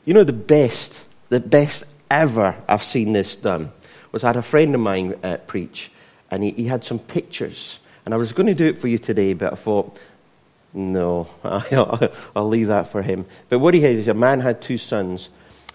You 0.05 0.13
know, 0.13 0.23
the 0.23 0.33
best, 0.33 1.03
the 1.29 1.39
best 1.39 1.83
ever 2.11 2.55
I've 2.67 2.83
seen 2.83 3.13
this 3.13 3.35
done 3.35 3.71
was 4.11 4.23
I 4.23 4.27
had 4.27 4.37
a 4.37 4.41
friend 4.41 4.73
of 4.75 4.81
mine 4.81 5.15
uh, 5.23 5.37
preach, 5.47 5.91
and 6.29 6.43
he, 6.43 6.51
he 6.51 6.65
had 6.65 6.85
some 6.85 6.99
pictures. 6.99 7.79
And 8.05 8.13
I 8.13 8.17
was 8.17 8.31
going 8.31 8.47
to 8.47 8.53
do 8.53 8.65
it 8.65 8.77
for 8.77 8.87
you 8.87 8.99
today, 8.99 9.33
but 9.33 9.51
I 9.51 9.55
thought, 9.55 9.99
no, 10.73 11.27
I'll 11.43 12.47
leave 12.47 12.67
that 12.67 12.91
for 12.91 13.01
him. 13.01 13.25
But 13.49 13.59
what 13.59 13.73
he 13.73 13.81
had 13.81 13.95
is 13.95 14.07
a 14.07 14.13
man 14.13 14.41
had 14.41 14.61
two 14.61 14.77
sons, 14.77 15.29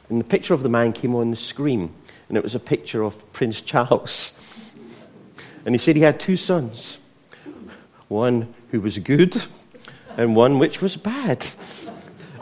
and 0.09 0.21
the 0.21 0.25
picture 0.25 0.55
of 0.55 0.63
the 0.63 0.69
man 0.69 0.93
came 0.93 1.15
on 1.15 1.31
the 1.31 1.37
screen, 1.37 1.91
and 2.29 2.39
it 2.39 2.45
was 2.45 2.55
a 2.55 2.61
picture 2.61 3.03
of 3.03 3.33
Prince 3.33 3.61
Charles. 3.63 4.33
And 5.67 5.75
he 5.75 5.79
said 5.79 5.97
he 5.97 6.03
had 6.03 6.21
two 6.21 6.37
sons 6.37 6.99
one 8.09 8.53
who 8.71 8.81
was 8.81 8.99
good, 8.99 9.43
and 10.17 10.37
one 10.37 10.59
which 10.59 10.81
was 10.81 10.97
bad. 10.97 11.47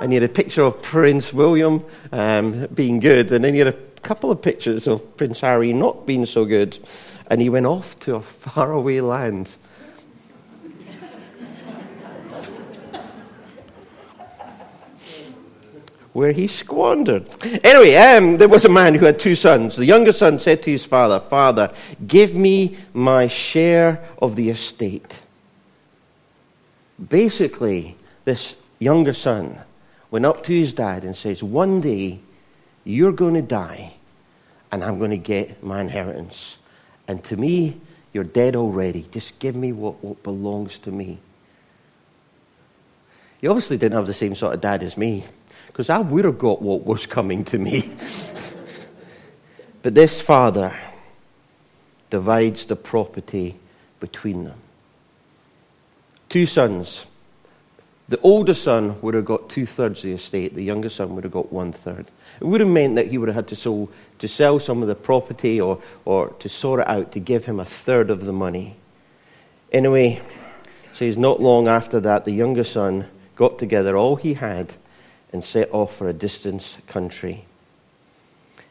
And 0.00 0.12
he 0.12 0.14
had 0.14 0.23
a 0.23 0.32
picture 0.32 0.62
of 0.62 0.80
Prince 0.82 1.32
William 1.32 1.85
um, 2.12 2.66
being 2.66 3.00
good, 3.00 3.32
and 3.32 3.44
then 3.44 3.54
he 3.54 3.58
had 3.58 3.68
a 3.68 4.00
couple 4.02 4.30
of 4.30 4.40
pictures 4.40 4.87
of 4.87 5.16
Prince 5.16 5.40
Harry 5.40 5.73
not 5.73 6.06
being 6.06 6.26
so 6.26 6.44
good. 6.44 6.78
And 7.30 7.40
he 7.40 7.49
went 7.49 7.66
off 7.66 7.99
to 8.00 8.14
a 8.14 8.23
faraway 8.23 9.00
land 9.00 9.56
where 16.12 16.32
he 16.32 16.47
squandered. 16.47 17.28
Anyway, 17.62 17.94
um, 17.94 18.38
there 18.38 18.49
was 18.49 18.64
a 18.64 18.68
man 18.68 18.94
who 18.94 19.04
had 19.04 19.20
two 19.20 19.37
sons. 19.37 19.76
The 19.76 19.85
younger 19.85 20.12
son 20.12 20.40
said 20.40 20.62
to 20.64 20.70
his 20.70 20.85
father, 20.85 21.20
Father, 21.20 21.73
give 22.06 22.35
me 22.35 22.76
my 22.92 23.28
share 23.28 24.04
of 24.20 24.35
the 24.35 24.50
estate. 24.50 25.20
Basically, 27.06 27.96
this 28.24 28.56
younger 28.78 29.12
son 29.12 29.58
went 30.10 30.26
up 30.26 30.42
to 30.44 30.52
his 30.52 30.72
dad 30.72 31.04
and 31.04 31.16
says, 31.16 31.42
One 31.42 31.80
day 31.80 32.20
you're 32.84 33.12
going 33.12 33.34
to 33.34 33.42
die, 33.42 33.94
and 34.72 34.82
I'm 34.82 34.98
going 34.98 35.10
to 35.10 35.16
get 35.16 35.62
my 35.62 35.80
inheritance. 35.80 36.56
And 37.06 37.22
to 37.24 37.36
me, 37.36 37.80
you're 38.12 38.24
dead 38.24 38.56
already. 38.56 39.06
Just 39.12 39.38
give 39.38 39.54
me 39.54 39.72
what, 39.72 40.02
what 40.02 40.22
belongs 40.22 40.78
to 40.80 40.90
me. 40.90 41.18
He 43.40 43.46
obviously 43.46 43.76
didn't 43.76 43.96
have 43.96 44.06
the 44.06 44.14
same 44.14 44.34
sort 44.34 44.54
of 44.54 44.60
dad 44.60 44.82
as 44.82 44.96
me 44.96 45.24
because 45.68 45.90
I 45.90 45.98
would 45.98 46.24
have 46.24 46.38
got 46.38 46.60
what 46.60 46.84
was 46.84 47.06
coming 47.06 47.44
to 47.46 47.58
me. 47.58 47.88
but 49.82 49.94
this 49.94 50.20
father 50.20 50.76
divides 52.10 52.66
the 52.66 52.74
property 52.74 53.56
between 54.00 54.44
them. 54.44 54.58
Two 56.28 56.47
sons. 56.47 57.06
The 58.08 58.20
older 58.20 58.54
son 58.54 59.00
would 59.02 59.14
have 59.14 59.25
got 59.25 59.50
two 59.50 59.66
thirds 59.66 60.00
of 60.00 60.04
the 60.04 60.12
estate, 60.12 60.54
the 60.54 60.64
younger 60.64 60.88
son 60.88 61.14
would 61.14 61.25
have 61.25 61.32
got 61.32 61.52
one 61.52 61.73
third. 61.73 62.06
It 62.40 62.44
would 62.44 62.61
have 62.61 62.68
meant 62.68 62.94
that 62.94 63.08
he 63.08 63.18
would 63.18 63.28
have 63.28 63.37
had 63.37 63.49
to 63.49 63.56
sell, 63.56 63.90
to 64.18 64.28
sell 64.28 64.58
some 64.58 64.80
of 64.80 64.88
the 64.88 64.94
property 64.94 65.61
or, 65.61 65.82
or 66.06 66.30
to 66.30 66.49
sort 66.49 66.80
it 66.80 66.88
out 66.88 67.12
to 67.12 67.20
give 67.20 67.44
him 67.44 67.61
a 67.61 67.66
third 67.66 68.08
of 68.11 68.25
the 68.25 68.32
money. 68.32 68.76
Anyway, 69.73 70.23
says 70.94 71.18
not 71.18 71.40
long 71.40 71.68
after 71.68 72.00
that, 72.00 72.25
the 72.25 72.32
younger 72.32 72.64
son 72.64 73.06
got 73.37 73.58
together 73.58 73.97
all 73.97 74.16
he 74.16 74.35
had 74.35 74.75
and 75.32 75.44
set 75.44 75.68
off 75.73 75.94
for 75.94 76.08
a 76.08 76.14
distant 76.14 76.78
country. 76.87 77.44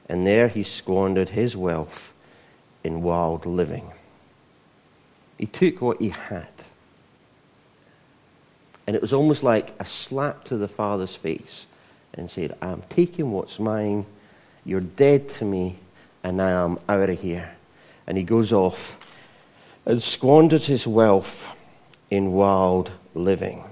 And 0.10 0.26
there 0.26 0.48
he 0.48 0.64
squandered 0.64 1.30
his 1.30 1.56
wealth 1.56 2.14
in 2.84 3.04
wild 3.04 3.46
living. 3.46 3.92
He 5.38 5.46
took 5.46 5.82
what 5.82 6.02
he 6.02 6.10
had. 6.10 6.48
And 8.88 8.96
it 8.96 9.02
was 9.02 9.12
almost 9.12 9.44
like 9.44 9.76
a 9.80 9.86
slap 9.86 10.46
to 10.46 10.58
the 10.58 10.70
father's 10.70 11.14
face 11.14 11.68
and 12.14 12.32
said, 12.32 12.58
I'm 12.62 12.84
taking 12.90 13.32
what's 13.32 13.60
mine. 13.60 14.06
You're 14.66 14.80
dead 14.80 15.30
to 15.30 15.46
me, 15.46 15.78
and 16.24 16.38
now 16.38 16.66
I'm 16.66 16.80
out 16.88 17.10
of 17.10 17.22
here. 17.22 17.52
And 18.08 18.18
he 18.18 18.24
goes 18.24 18.54
off 18.54 18.98
and 19.86 20.02
squanders 20.02 20.68
his 20.68 20.88
wealth 20.88 21.54
in 22.10 22.32
wild 22.32 22.92
living. 23.14 23.64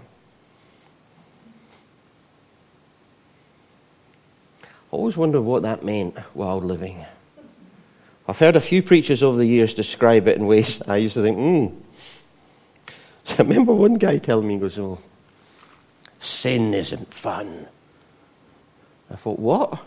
I 4.63 4.97
always 4.97 5.17
wondered 5.17 5.41
what 5.41 5.63
that 5.63 5.83
meant, 5.83 6.17
wild 6.33 6.63
living. 6.63 7.05
I've 8.27 8.39
heard 8.39 8.55
a 8.55 8.61
few 8.61 8.81
preachers 8.81 9.23
over 9.23 9.37
the 9.37 9.45
years 9.45 9.73
describe 9.73 10.27
it 10.27 10.37
in 10.37 10.45
ways 10.45 10.81
I 10.87 10.97
used 10.97 11.13
to 11.15 11.21
think, 11.21 11.37
hmm. 11.37 11.84
I 13.29 13.35
remember 13.37 13.73
one 13.73 13.95
guy 13.95 14.17
telling 14.17 14.47
me, 14.47 14.55
he 14.55 14.59
goes, 14.59 14.77
oh, 14.79 14.99
sin 16.19 16.73
isn't 16.73 17.13
fun. 17.13 17.67
I 19.11 19.15
thought, 19.15 19.39
what? 19.39 19.79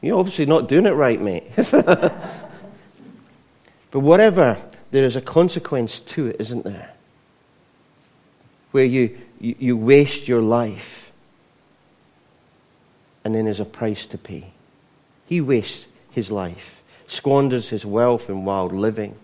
You're 0.00 0.18
obviously 0.18 0.46
not 0.46 0.68
doing 0.68 0.86
it 0.86 0.90
right, 0.90 1.20
mate. 1.20 1.44
but 1.56 2.14
whatever, 3.92 4.60
there 4.90 5.04
is 5.04 5.16
a 5.16 5.20
consequence 5.20 6.00
to 6.00 6.28
it, 6.28 6.36
isn't 6.40 6.64
there? 6.64 6.92
Where 8.72 8.84
you, 8.84 9.18
you, 9.40 9.54
you 9.58 9.76
waste 9.76 10.28
your 10.28 10.42
life 10.42 11.04
and 13.24 13.34
then 13.34 13.46
there's 13.46 13.60
a 13.60 13.64
price 13.64 14.06
to 14.06 14.18
pay. 14.18 14.52
He 15.26 15.40
wastes 15.40 15.88
his 16.10 16.30
life, 16.30 16.82
squanders 17.06 17.70
his 17.70 17.86
wealth 17.86 18.28
in 18.28 18.44
wild 18.44 18.72
living. 18.72 19.16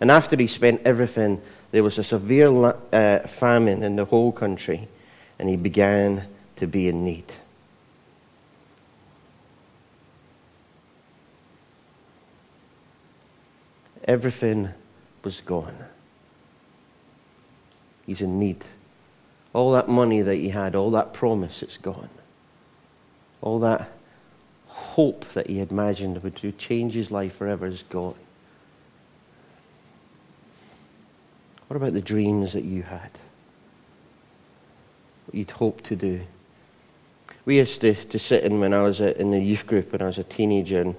And 0.00 0.10
after 0.10 0.36
he 0.36 0.48
spent 0.48 0.82
everything, 0.84 1.40
there 1.70 1.82
was 1.82 1.98
a 1.98 2.04
severe 2.04 2.48
uh, 2.92 3.20
famine 3.20 3.82
in 3.82 3.96
the 3.96 4.04
whole 4.04 4.32
country, 4.32 4.88
and 5.38 5.48
he 5.48 5.56
began 5.56 6.26
to 6.56 6.66
be 6.66 6.88
in 6.88 7.04
need. 7.04 7.32
Everything 14.04 14.70
was 15.24 15.40
gone. 15.40 15.76
He's 18.06 18.20
in 18.20 18.38
need. 18.38 18.64
All 19.52 19.72
that 19.72 19.88
money 19.88 20.22
that 20.22 20.36
he 20.36 20.50
had, 20.50 20.76
all 20.76 20.90
that 20.92 21.12
promise, 21.12 21.62
it's 21.62 21.76
gone 21.76 22.10
all 23.46 23.60
that 23.60 23.88
hope 24.66 25.24
that 25.34 25.46
he 25.46 25.60
imagined 25.60 26.20
would 26.22 26.58
change 26.58 26.94
his 26.94 27.12
life 27.12 27.36
forever 27.36 27.66
is 27.66 27.84
gone. 27.84 28.16
What 31.68 31.76
about 31.76 31.92
the 31.92 32.00
dreams 32.00 32.52
that 32.52 32.64
you 32.64 32.82
had? 32.82 33.10
What 35.26 35.34
you'd 35.34 35.50
hoped 35.50 35.84
to 35.84 35.96
do? 35.96 36.20
We 37.44 37.58
used 37.58 37.80
to, 37.80 37.94
to 37.94 38.18
sit 38.18 38.44
in 38.44 38.60
when 38.60 38.72
I 38.72 38.82
was 38.82 39.00
in 39.00 39.30
the 39.30 39.40
youth 39.40 39.66
group 39.66 39.92
when 39.92 40.02
I 40.02 40.06
was 40.06 40.18
a 40.18 40.24
teenager, 40.24 40.80
and 40.80 40.94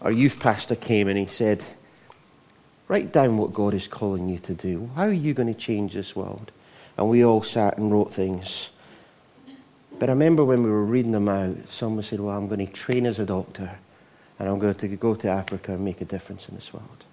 our 0.00 0.12
youth 0.12 0.40
pastor 0.40 0.76
came 0.76 1.08
and 1.08 1.18
he 1.18 1.26
said, 1.26 1.64
Write 2.88 3.12
down 3.12 3.36
what 3.36 3.54
God 3.54 3.72
is 3.74 3.86
calling 3.86 4.28
you 4.28 4.40
to 4.40 4.54
do. 4.54 4.90
How 4.96 5.02
are 5.02 5.12
you 5.12 5.32
going 5.32 5.52
to 5.52 5.58
change 5.58 5.94
this 5.94 6.16
world? 6.16 6.50
And 6.96 7.08
we 7.08 7.24
all 7.24 7.42
sat 7.42 7.78
and 7.78 7.92
wrote 7.92 8.12
things. 8.12 8.70
But 9.98 10.08
I 10.08 10.12
remember 10.12 10.44
when 10.44 10.62
we 10.62 10.70
were 10.70 10.84
reading 10.84 11.12
them 11.12 11.28
out, 11.28 11.56
someone 11.68 12.02
said, 12.02 12.20
Well, 12.20 12.36
I'm 12.36 12.48
going 12.48 12.66
to 12.66 12.72
train 12.72 13.06
as 13.06 13.18
a 13.18 13.26
doctor 13.26 13.78
and 14.40 14.48
I'm 14.48 14.58
going 14.58 14.74
to 14.74 14.88
go 14.88 15.14
to 15.14 15.28
Africa 15.28 15.74
and 15.74 15.84
make 15.84 16.00
a 16.00 16.06
difference 16.06 16.48
in 16.48 16.54
this 16.54 16.72
world. 16.72 17.04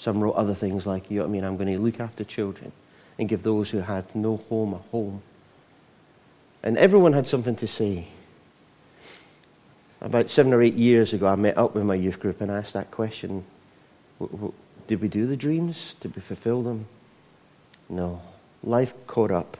Some 0.00 0.22
wrote 0.22 0.32
other 0.32 0.54
things 0.54 0.86
like, 0.86 1.10
you 1.10 1.18
know 1.18 1.24
what 1.24 1.28
I 1.28 1.32
mean, 1.32 1.44
I'm 1.44 1.58
going 1.58 1.70
to 1.70 1.78
look 1.78 2.00
after 2.00 2.24
children 2.24 2.72
and 3.18 3.28
give 3.28 3.42
those 3.42 3.68
who 3.68 3.80
had 3.80 4.16
no 4.16 4.38
home 4.48 4.72
a 4.72 4.78
home. 4.90 5.20
And 6.62 6.78
everyone 6.78 7.12
had 7.12 7.28
something 7.28 7.54
to 7.56 7.66
say. 7.66 8.08
About 10.00 10.30
seven 10.30 10.54
or 10.54 10.62
eight 10.62 10.72
years 10.72 11.12
ago, 11.12 11.26
I 11.26 11.34
met 11.34 11.58
up 11.58 11.74
with 11.74 11.84
my 11.84 11.96
youth 11.96 12.18
group 12.18 12.40
and 12.40 12.50
asked 12.50 12.72
that 12.72 12.90
question 12.90 13.44
Did 14.86 15.02
we 15.02 15.08
do 15.08 15.26
the 15.26 15.36
dreams? 15.36 15.96
Did 16.00 16.16
we 16.16 16.22
fulfill 16.22 16.62
them? 16.62 16.86
No. 17.90 18.22
Life 18.64 18.94
caught 19.06 19.30
up 19.30 19.58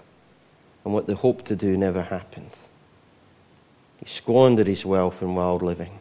and 0.86 0.94
what 0.94 1.06
they 1.06 1.12
hoped 1.12 1.44
to 1.48 1.56
do 1.56 1.76
never 1.76 2.00
happened. 2.00 2.52
He 3.98 4.06
squandered 4.06 4.68
his 4.68 4.86
wealth 4.86 5.20
in 5.20 5.34
wild 5.34 5.60
living. 5.60 5.98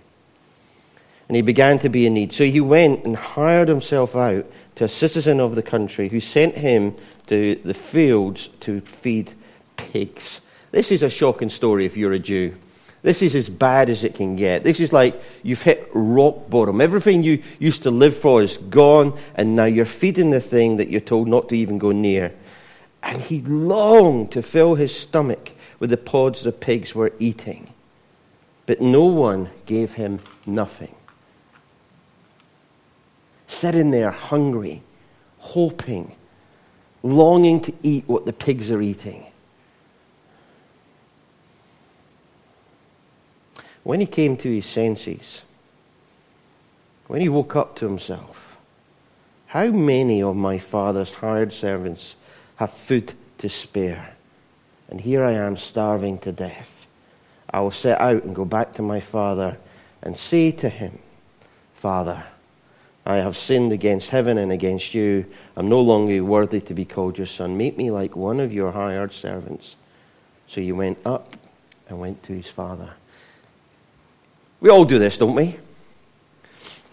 And 1.29 1.35
he 1.35 1.41
began 1.41 1.79
to 1.79 1.89
be 1.89 2.05
in 2.05 2.15
need. 2.15 2.33
So 2.33 2.43
he 2.43 2.59
went 2.59 3.05
and 3.05 3.15
hired 3.15 3.69
himself 3.69 4.15
out 4.15 4.45
to 4.75 4.85
a 4.85 4.89
citizen 4.89 5.39
of 5.39 5.55
the 5.55 5.61
country 5.61 6.09
who 6.09 6.19
sent 6.19 6.57
him 6.57 6.95
to 7.27 7.55
the 7.63 7.75
fields 7.75 8.47
to 8.61 8.81
feed 8.81 9.33
pigs. 9.77 10.41
This 10.71 10.91
is 10.91 11.03
a 11.03 11.09
shocking 11.09 11.49
story 11.49 11.85
if 11.85 11.95
you're 11.95 12.13
a 12.13 12.19
Jew. 12.19 12.55
This 13.01 13.21
is 13.21 13.35
as 13.35 13.47
bad 13.47 13.89
as 13.89 14.03
it 14.03 14.15
can 14.15 14.35
get. 14.35 14.63
This 14.63 14.79
is 14.79 14.91
like 14.91 15.21
you've 15.41 15.61
hit 15.61 15.89
rock 15.93 16.49
bottom. 16.49 16.81
Everything 16.81 17.23
you 17.23 17.41
used 17.59 17.83
to 17.83 17.91
live 17.91 18.17
for 18.17 18.41
is 18.41 18.57
gone, 18.57 19.17
and 19.35 19.55
now 19.55 19.65
you're 19.65 19.85
feeding 19.85 20.31
the 20.31 20.41
thing 20.41 20.77
that 20.77 20.89
you're 20.89 20.99
told 20.99 21.27
not 21.27 21.47
to 21.49 21.55
even 21.55 21.77
go 21.77 21.91
near. 21.91 22.33
And 23.01 23.21
he 23.21 23.41
longed 23.41 24.33
to 24.33 24.41
fill 24.41 24.75
his 24.75 24.97
stomach 24.97 25.53
with 25.79 25.91
the 25.91 25.97
pods 25.97 26.41
the 26.41 26.51
pigs 26.51 26.93
were 26.93 27.13
eating. 27.19 27.73
But 28.65 28.81
no 28.81 29.05
one 29.05 29.49
gave 29.65 29.93
him 29.93 30.19
nothing. 30.45 30.93
Sitting 33.49 33.89
there 33.89 34.11
hungry, 34.11 34.83
hoping, 35.39 36.15
longing 37.01 37.59
to 37.61 37.73
eat 37.81 38.05
what 38.07 38.25
the 38.25 38.31
pigs 38.31 38.69
are 38.71 38.81
eating. 38.81 39.25
When 43.83 43.99
he 43.99 44.05
came 44.05 44.37
to 44.37 44.53
his 44.53 44.67
senses, 44.67 45.43
when 47.07 47.21
he 47.21 47.27
woke 47.27 47.55
up 47.55 47.75
to 47.77 47.87
himself, 47.87 48.55
how 49.47 49.65
many 49.65 50.21
of 50.21 50.35
my 50.35 50.59
father's 50.59 51.11
hired 51.11 51.51
servants 51.51 52.15
have 52.57 52.71
food 52.71 53.13
to 53.39 53.49
spare? 53.49 54.13
And 54.89 55.01
here 55.01 55.23
I 55.23 55.33
am 55.33 55.57
starving 55.57 56.19
to 56.19 56.31
death. 56.31 56.85
I 57.49 57.61
will 57.61 57.71
set 57.71 57.99
out 57.99 58.23
and 58.23 58.35
go 58.35 58.45
back 58.45 58.73
to 58.73 58.83
my 58.83 58.99
father 58.99 59.57
and 60.03 60.15
say 60.15 60.51
to 60.51 60.69
him, 60.69 60.99
Father, 61.73 62.25
I 63.09 63.15
have 63.15 63.35
sinned 63.35 63.71
against 63.71 64.11
heaven 64.11 64.37
and 64.37 64.51
against 64.51 64.93
you. 64.93 65.25
I'm 65.55 65.67
no 65.67 65.79
longer 65.79 66.23
worthy 66.23 66.61
to 66.61 66.75
be 66.75 66.85
called 66.85 67.17
your 67.17 67.25
son. 67.25 67.57
Make 67.57 67.75
me 67.75 67.89
like 67.89 68.15
one 68.15 68.39
of 68.39 68.53
your 68.53 68.71
hired 68.71 69.13
servants. 69.13 69.77
So 70.45 70.61
he 70.61 70.71
went 70.71 70.99
up 71.03 71.35
and 71.87 71.99
went 71.99 72.21
to 72.25 72.33
his 72.33 72.51
father. 72.51 72.91
We 74.61 74.69
all 74.69 74.85
do 74.85 74.99
this, 74.99 75.17
don't 75.17 75.33
we? 75.33 75.57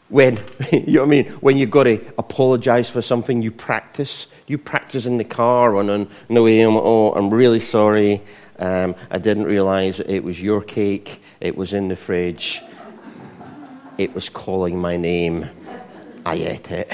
When, 0.09 0.37
you 0.73 0.95
know 0.95 1.01
what 1.01 1.07
I 1.07 1.11
mean? 1.11 1.27
When 1.43 1.59
you've 1.59 1.71
got 1.71 1.85
to 1.85 2.03
apologize 2.17 2.89
for 2.89 3.03
something, 3.03 3.43
you 3.43 3.51
practice. 3.51 4.29
You 4.47 4.57
practice 4.57 5.05
in 5.05 5.19
the 5.19 5.25
car 5.25 5.77
on, 5.77 6.09
the 6.31 6.43
way, 6.43 6.65
oh, 6.65 7.13
I'm 7.13 7.29
really 7.29 7.61
sorry. 7.61 8.23
Um, 8.59 8.97
I 9.11 9.19
didn't 9.19 9.45
realize 9.45 10.01
it 10.01 10.21
was 10.21 10.41
your 10.41 10.63
cake. 10.63 11.23
It 11.43 11.59
was 11.59 11.75
in 11.75 11.89
the 11.89 11.97
fridge. 11.97 12.63
It 13.99 14.15
was 14.15 14.31
calling 14.31 14.79
my 14.79 14.97
name. 14.97 15.51
I 16.27 16.35
ate 16.35 16.73
it. 16.73 16.93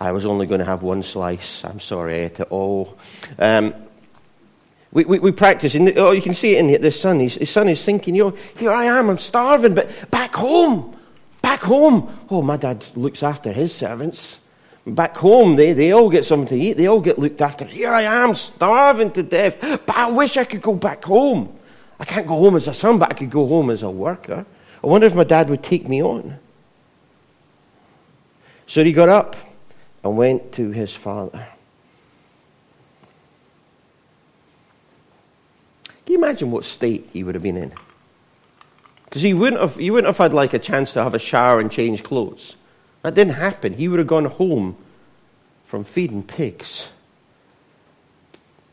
I 0.00 0.10
was 0.10 0.26
only 0.26 0.46
going 0.46 0.58
to 0.58 0.64
have 0.64 0.82
one 0.82 1.04
slice. 1.04 1.64
I'm 1.64 1.78
sorry, 1.78 2.14
I 2.14 2.18
ate 2.24 2.40
it 2.40 2.48
all. 2.50 2.98
Um, 3.38 3.72
we, 4.90 5.04
we, 5.04 5.20
we, 5.20 5.30
practice, 5.30 5.76
and 5.76 5.96
oh, 5.96 6.10
you 6.10 6.20
can 6.20 6.34
see 6.34 6.56
it 6.56 6.58
in 6.58 6.80
the 6.82 6.90
son. 6.90 7.20
His, 7.20 7.36
his 7.36 7.50
son 7.50 7.68
is 7.68 7.84
thinking, 7.84 8.16
you 8.16 8.24
know, 8.24 8.36
here 8.56 8.72
I 8.72 8.86
am, 8.86 9.08
I'm 9.08 9.18
starving, 9.18 9.76
but 9.76 10.10
back 10.10 10.34
home, 10.34 10.96
back 11.40 11.60
home. 11.60 12.12
Oh, 12.30 12.42
my 12.42 12.56
dad 12.56 12.84
looks 12.96 13.22
after 13.22 13.52
his 13.52 13.72
servants. 13.72 14.40
Back 14.84 15.16
home, 15.16 15.54
they, 15.54 15.72
they 15.72 15.92
all 15.92 16.10
get 16.10 16.24
something 16.24 16.48
to 16.48 16.56
eat. 16.56 16.76
They 16.76 16.88
all 16.88 17.00
get 17.00 17.20
looked 17.20 17.40
after. 17.40 17.64
Here 17.64 17.94
I 17.94 18.02
am, 18.02 18.34
starving 18.34 19.12
to 19.12 19.22
death. 19.22 19.60
But 19.60 19.96
I 19.96 20.10
wish 20.10 20.36
I 20.36 20.42
could 20.42 20.62
go 20.62 20.74
back 20.74 21.04
home. 21.04 21.56
I 22.00 22.04
can't 22.04 22.26
go 22.26 22.34
home 22.38 22.56
as 22.56 22.66
a 22.66 22.74
son, 22.74 22.98
but 22.98 23.12
I 23.12 23.14
could 23.14 23.30
go 23.30 23.46
home 23.46 23.70
as 23.70 23.84
a 23.84 23.90
worker. 23.90 24.44
I 24.82 24.86
wonder 24.88 25.06
if 25.06 25.14
my 25.14 25.22
dad 25.22 25.48
would 25.48 25.62
take 25.62 25.88
me 25.88 26.02
on. 26.02 26.40
So 28.72 28.82
he 28.82 28.92
got 28.92 29.10
up 29.10 29.36
and 30.02 30.16
went 30.16 30.52
to 30.52 30.70
his 30.70 30.94
father. 30.94 31.46
Can 35.84 35.94
you 36.06 36.16
imagine 36.16 36.50
what 36.50 36.64
state 36.64 37.10
he 37.12 37.22
would 37.22 37.34
have 37.34 37.42
been 37.42 37.58
in? 37.58 37.74
Because 39.04 39.20
he 39.20 39.34
wouldn't 39.34 39.60
have, 39.60 39.76
he 39.76 39.90
wouldn't 39.90 40.06
have 40.06 40.16
had 40.16 40.32
like 40.32 40.54
a 40.54 40.58
chance 40.58 40.94
to 40.94 41.02
have 41.02 41.12
a 41.12 41.18
shower 41.18 41.60
and 41.60 41.70
change 41.70 42.02
clothes. 42.02 42.56
That 43.02 43.14
didn't 43.14 43.34
happen. 43.34 43.74
He 43.74 43.88
would 43.88 43.98
have 43.98 44.08
gone 44.08 44.24
home 44.24 44.78
from 45.66 45.84
feeding 45.84 46.22
pigs. 46.22 46.88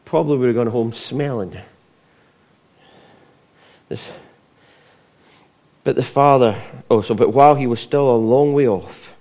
Probably 0.06 0.38
would 0.38 0.48
have 0.48 0.56
gone 0.56 0.68
home 0.68 0.94
smelling. 0.94 1.58
This. 3.90 4.10
But 5.84 5.98
the 5.98 6.06
father, 6.06 6.64
oh, 6.90 7.02
so, 7.02 7.14
but 7.16 7.34
while 7.34 7.56
he 7.56 7.68
was 7.68 7.82
still 7.82 8.10
a 8.10 8.16
long 8.16 8.54
way 8.54 8.66
off, 8.66 9.14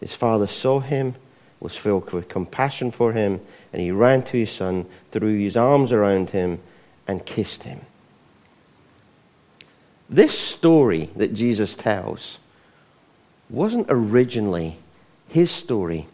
his 0.00 0.14
father 0.14 0.46
saw 0.46 0.80
him, 0.80 1.14
was 1.60 1.76
filled 1.76 2.12
with 2.12 2.28
compassion 2.28 2.90
for 2.90 3.12
him, 3.12 3.40
and 3.72 3.80
he 3.80 3.90
ran 3.90 4.22
to 4.24 4.38
his 4.38 4.52
son, 4.52 4.86
threw 5.10 5.38
his 5.38 5.56
arms 5.56 5.92
around 5.92 6.30
him, 6.30 6.60
and 7.08 7.24
kissed 7.24 7.62
him. 7.62 7.80
This 10.08 10.38
story 10.38 11.10
that 11.16 11.34
Jesus 11.34 11.74
tells 11.74 12.38
wasn't 13.50 13.86
originally 13.88 14.76
his 15.28 15.50
story. 15.50 16.06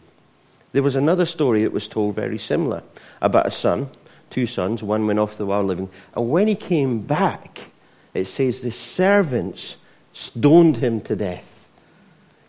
There 0.71 0.83
was 0.83 0.95
another 0.95 1.25
story 1.25 1.63
that 1.63 1.73
was 1.73 1.87
told 1.87 2.15
very 2.15 2.37
similar 2.37 2.83
about 3.21 3.47
a 3.47 3.51
son, 3.51 3.89
two 4.29 4.47
sons, 4.47 4.81
one 4.81 5.05
went 5.05 5.19
off 5.19 5.33
to 5.33 5.37
the 5.39 5.45
wild 5.45 5.67
living, 5.67 5.89
and 6.15 6.31
when 6.31 6.47
he 6.47 6.55
came 6.55 7.01
back, 7.01 7.69
it 8.13 8.25
says 8.25 8.61
the 8.61 8.71
servants 8.71 9.77
stoned 10.13 10.77
him 10.77 11.01
to 11.01 11.15
death. 11.15 11.52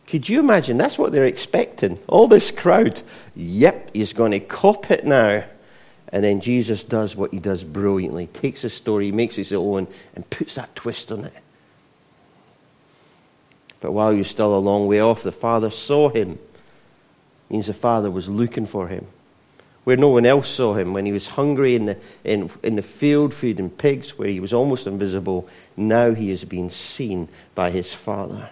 Could 0.06 0.28
you 0.28 0.40
imagine? 0.40 0.76
That's 0.76 0.98
what 0.98 1.12
they're 1.12 1.24
expecting. 1.24 1.98
All 2.08 2.28
this 2.28 2.50
crowd. 2.50 3.00
Yep, 3.36 3.90
he's 3.94 4.12
going 4.12 4.32
to 4.32 4.40
cop 4.40 4.90
it 4.90 5.06
now. 5.06 5.44
And 6.08 6.22
then 6.22 6.40
Jesus 6.40 6.84
does 6.84 7.16
what 7.16 7.32
he 7.32 7.40
does 7.40 7.64
brilliantly 7.64 8.28
takes 8.28 8.62
a 8.62 8.70
story, 8.70 9.10
makes 9.10 9.34
his 9.34 9.52
own, 9.52 9.88
and 10.14 10.28
puts 10.30 10.54
that 10.54 10.74
twist 10.76 11.10
on 11.10 11.24
it. 11.24 11.32
But 13.80 13.92
while 13.92 14.12
he 14.12 14.18
was 14.18 14.30
still 14.30 14.54
a 14.54 14.58
long 14.58 14.86
way 14.86 15.00
off, 15.00 15.22
the 15.22 15.32
father 15.32 15.70
saw 15.70 16.08
him. 16.10 16.32
It 16.32 17.52
means 17.52 17.66
the 17.66 17.74
father 17.74 18.10
was 18.10 18.28
looking 18.28 18.66
for 18.66 18.88
him. 18.88 19.06
Where 19.84 19.96
no 19.96 20.08
one 20.08 20.24
else 20.24 20.48
saw 20.48 20.74
him, 20.74 20.94
when 20.94 21.04
he 21.04 21.12
was 21.12 21.26
hungry 21.26 21.74
in 21.74 21.86
the, 21.86 21.98
in, 22.22 22.50
in 22.62 22.76
the 22.76 22.82
field 22.82 23.34
feeding 23.34 23.68
pigs, 23.68 24.16
where 24.16 24.28
he 24.28 24.40
was 24.40 24.54
almost 24.54 24.86
invisible, 24.86 25.48
now 25.76 26.14
he 26.14 26.30
is 26.30 26.44
being 26.44 26.70
seen 26.70 27.28
by 27.54 27.70
his 27.70 27.92
father. 27.92 28.48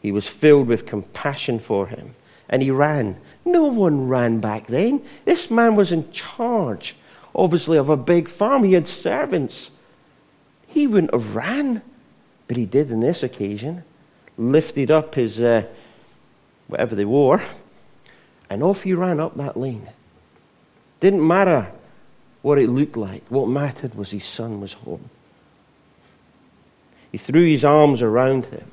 He 0.00 0.12
was 0.12 0.28
filled 0.28 0.68
with 0.68 0.86
compassion 0.86 1.58
for 1.58 1.86
him, 1.86 2.14
and 2.48 2.62
he 2.62 2.70
ran. 2.70 3.16
No 3.44 3.64
one 3.64 4.08
ran 4.08 4.40
back 4.40 4.66
then. 4.66 5.02
This 5.24 5.50
man 5.50 5.76
was 5.76 5.92
in 5.92 6.10
charge, 6.12 6.96
obviously, 7.34 7.78
of 7.78 7.88
a 7.88 7.96
big 7.96 8.28
farm. 8.28 8.64
He 8.64 8.74
had 8.74 8.88
servants. 8.88 9.70
He 10.66 10.86
wouldn't 10.86 11.12
have 11.12 11.34
ran, 11.34 11.82
but 12.48 12.56
he 12.56 12.66
did 12.66 12.92
on 12.92 13.00
this 13.00 13.22
occasion 13.22 13.82
lifted 14.38 14.90
up 14.90 15.14
his 15.14 15.40
uh, 15.40 15.64
whatever 16.68 16.94
they 16.94 17.04
wore, 17.04 17.42
and 18.50 18.62
off 18.62 18.82
he 18.82 18.92
ran 18.92 19.20
up 19.20 19.36
that 19.36 19.56
lane. 19.56 19.88
Didn't 21.00 21.26
matter 21.26 21.72
what 22.42 22.58
it 22.58 22.68
looked 22.68 22.96
like. 22.96 23.22
What 23.28 23.48
mattered 23.48 23.94
was 23.94 24.10
his 24.10 24.24
son 24.24 24.60
was 24.60 24.74
home. 24.74 25.10
He 27.12 27.18
threw 27.18 27.46
his 27.46 27.64
arms 27.64 28.02
around 28.02 28.46
him. 28.46 28.70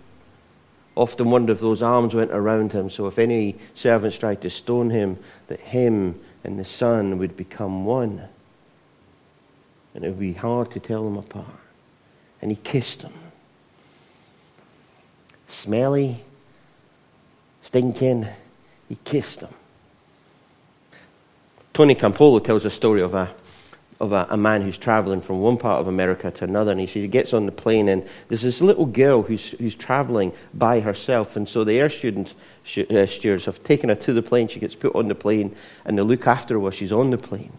Often 0.96 1.32
wonder 1.32 1.54
if 1.54 1.60
those 1.60 1.82
arms 1.82 2.14
went 2.14 2.32
around 2.32 2.72
him, 2.72 2.90
so 2.90 3.08
if 3.08 3.18
any 3.18 3.56
servants 3.74 4.18
tried 4.18 4.42
to 4.42 4.50
stone 4.50 4.92
him, 4.92 5.18
that 5.48 5.60
him 5.60 6.20
and 6.44 6.60
the 6.60 6.66
son 6.66 7.18
would 7.18 7.36
become 7.36 7.86
one. 7.86 8.24
And 9.96 10.04
it 10.04 10.10
would 10.10 10.20
be 10.20 10.34
hard 10.34 10.72
to 10.72 10.80
tell 10.80 11.04
them 11.04 11.18
apart. 11.18 11.48
And 12.42 12.52
he 12.52 12.58
kissed 12.58 13.02
them. 13.02 13.14
smelly, 15.48 16.18
stinking. 17.62 18.28
He 18.90 18.98
kissed 19.04 19.40
them. 19.40 19.54
Tony 21.74 21.96
Campolo 21.96 22.44
tells 22.44 22.66
a 22.66 22.70
story 22.70 23.02
of 23.02 23.14
a 23.16 23.30
of 24.04 24.12
a, 24.12 24.28
a, 24.30 24.38
man 24.38 24.62
who's 24.62 24.78
traveling 24.78 25.22
from 25.22 25.40
one 25.40 25.58
part 25.58 25.80
of 25.80 25.88
America 25.88 26.30
to 26.30 26.44
another, 26.44 26.72
and 26.72 26.82
he 26.82 26.86
he 26.86 27.08
gets 27.08 27.34
on 27.34 27.46
the 27.46 27.52
plane, 27.52 27.88
and 27.88 28.06
there's 28.28 28.42
this 28.42 28.62
little 28.62 28.86
girl 28.86 29.22
who's 29.22 29.52
who's 29.52 29.76
traveling 29.76 30.34
by 30.54 30.82
herself, 30.82 31.38
and 31.38 31.48
so 31.48 31.64
the 31.64 31.80
air 31.80 31.90
students, 31.90 32.36
uh, 32.78 33.06
stewards 33.06 33.46
have 33.46 33.64
taken 33.64 33.90
her 33.90 33.96
to 33.96 34.12
the 34.12 34.22
plane. 34.22 34.50
She 34.50 34.60
gets 34.60 34.76
put 34.76 34.94
on 34.94 35.08
the 35.08 35.16
plane, 35.16 35.56
and 35.86 35.98
they 35.98 36.02
look 36.02 36.28
after 36.28 36.56
her 36.56 36.60
while 36.60 36.72
she's 36.72 36.92
on 36.92 37.12
the 37.12 37.18
plane. 37.18 37.54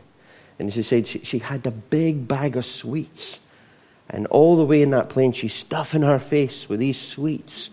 And 0.59 0.73
she 0.73 0.83
said 0.83 1.09
she, 1.09 1.21
she 1.21 1.39
had 1.39 1.67
a 1.67 1.71
big 1.71 2.29
bag 2.29 2.57
of 2.57 2.67
sweets, 2.67 3.41
and 4.11 4.27
all 4.27 4.57
the 4.57 4.67
way 4.67 4.83
in 4.83 4.91
that 4.91 5.09
plane, 5.09 5.33
she's 5.33 5.55
stuffing 5.55 6.03
her 6.03 6.19
face 6.19 6.69
with 6.69 6.79
these 6.79 7.01
sweets. 7.01 7.71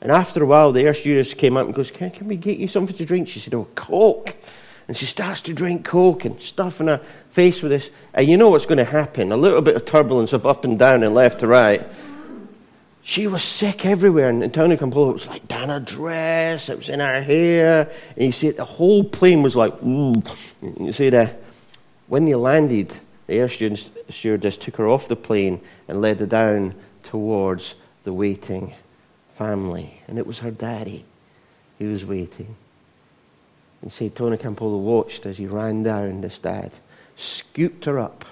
And 0.00 0.10
after 0.10 0.42
a 0.42 0.46
while, 0.46 0.72
the 0.72 0.82
air 0.82 0.94
stewardess 0.94 1.34
came 1.34 1.58
up 1.58 1.66
and 1.66 1.74
goes, 1.74 1.90
can, 1.90 2.10
can 2.10 2.26
we 2.26 2.36
get 2.36 2.56
you 2.56 2.68
something 2.68 2.96
to 2.96 3.04
drink? 3.04 3.28
She 3.28 3.38
said, 3.38 3.52
Oh, 3.52 3.68
Coke. 3.74 4.34
And 4.90 4.96
she 4.96 5.06
starts 5.06 5.40
to 5.42 5.54
drink 5.54 5.84
Coke 5.84 6.24
and 6.24 6.40
stuff 6.40 6.80
in 6.80 6.88
her 6.88 6.98
face 7.30 7.62
with 7.62 7.70
this. 7.70 7.92
And 8.12 8.26
you 8.26 8.36
know 8.36 8.50
what's 8.50 8.66
going 8.66 8.78
to 8.78 8.84
happen? 8.84 9.30
A 9.30 9.36
little 9.36 9.62
bit 9.62 9.76
of 9.76 9.84
turbulence 9.84 10.32
of 10.32 10.44
up 10.44 10.64
and 10.64 10.76
down 10.76 11.04
and 11.04 11.14
left 11.14 11.38
to 11.40 11.46
right. 11.46 11.86
She 13.00 13.28
was 13.28 13.44
sick 13.44 13.86
everywhere. 13.86 14.30
And 14.30 14.52
Tony 14.52 14.76
Campolo, 14.76 15.10
it 15.10 15.12
was 15.12 15.28
like 15.28 15.46
down 15.46 15.68
her 15.68 15.78
dress, 15.78 16.68
it 16.68 16.76
was 16.76 16.88
in 16.88 16.98
her 16.98 17.22
hair. 17.22 17.88
And 18.16 18.24
you 18.24 18.32
see, 18.32 18.50
the 18.50 18.64
whole 18.64 19.04
plane 19.04 19.42
was 19.42 19.54
like, 19.54 19.80
ooh. 19.80 20.24
And 20.60 20.86
you 20.86 20.92
see, 20.92 21.10
that 21.10 21.40
when 22.08 22.24
they 22.24 22.34
landed, 22.34 22.92
the 23.28 23.34
air 23.34 23.48
stewardess 23.48 24.56
took 24.56 24.74
her 24.74 24.88
off 24.88 25.06
the 25.06 25.14
plane 25.14 25.60
and 25.86 26.00
led 26.00 26.18
her 26.18 26.26
down 26.26 26.74
towards 27.04 27.76
the 28.02 28.12
waiting 28.12 28.74
family, 29.34 30.02
and 30.08 30.18
it 30.18 30.26
was 30.26 30.40
her 30.40 30.50
daddy 30.50 31.04
who 31.78 31.92
was 31.92 32.04
waiting. 32.04 32.56
And 33.82 33.92
St. 33.92 34.14
Tony 34.14 34.36
Campolo 34.36 34.78
watched 34.78 35.26
as 35.26 35.38
he 35.38 35.46
ran 35.46 35.82
down 35.82 36.20
the 36.20 36.28
dad, 36.28 36.72
scooped 37.16 37.86
her 37.86 37.98
up, 37.98 38.24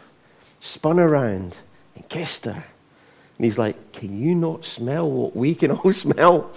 spun 0.60 0.98
around 0.98 1.56
and 1.94 2.08
kissed 2.08 2.44
her. 2.44 2.52
And 2.52 3.44
he's 3.44 3.58
like, 3.58 3.92
Can 3.92 4.20
you 4.20 4.34
not 4.34 4.64
smell 4.64 5.10
what 5.10 5.34
we 5.34 5.54
can 5.54 5.70
all 5.72 5.92
smell? 5.92 6.50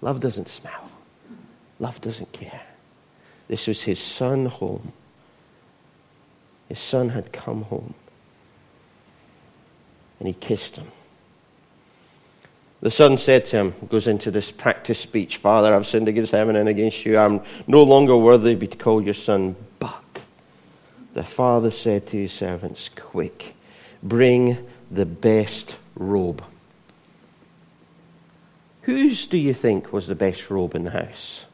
Love 0.00 0.20
doesn't 0.20 0.48
smell, 0.48 0.90
love 1.78 2.00
doesn't 2.00 2.32
care. 2.32 2.62
This 3.48 3.66
was 3.66 3.82
his 3.82 4.00
son 4.00 4.46
home. 4.46 4.92
His 6.68 6.78
son 6.80 7.10
had 7.10 7.32
come 7.32 7.62
home. 7.62 7.92
And 10.18 10.26
he 10.26 10.32
kissed 10.32 10.76
him. 10.76 10.86
The 12.82 12.90
son 12.90 13.16
said 13.16 13.46
to 13.46 13.58
him, 13.58 13.74
goes 13.88 14.08
into 14.08 14.32
this 14.32 14.50
practice 14.50 14.98
speech 14.98 15.36
Father, 15.36 15.72
I've 15.72 15.86
sinned 15.86 16.08
against 16.08 16.32
heaven 16.32 16.56
and 16.56 16.68
against 16.68 17.06
you. 17.06 17.16
I'm 17.16 17.40
no 17.68 17.84
longer 17.84 18.16
worthy 18.16 18.50
to 18.50 18.56
be 18.56 18.66
called 18.66 19.04
your 19.04 19.14
son. 19.14 19.54
But 19.78 20.26
the 21.14 21.22
father 21.22 21.70
said 21.70 22.08
to 22.08 22.16
his 22.18 22.32
servants, 22.32 22.88
Quick, 22.88 23.54
bring 24.02 24.58
the 24.90 25.06
best 25.06 25.76
robe. 25.94 26.44
Whose 28.82 29.26
do 29.26 29.38
you 29.38 29.54
think 29.54 29.92
was 29.92 30.08
the 30.08 30.16
best 30.16 30.50
robe 30.50 30.74
in 30.74 30.82
the 30.82 30.90
house? 30.90 31.44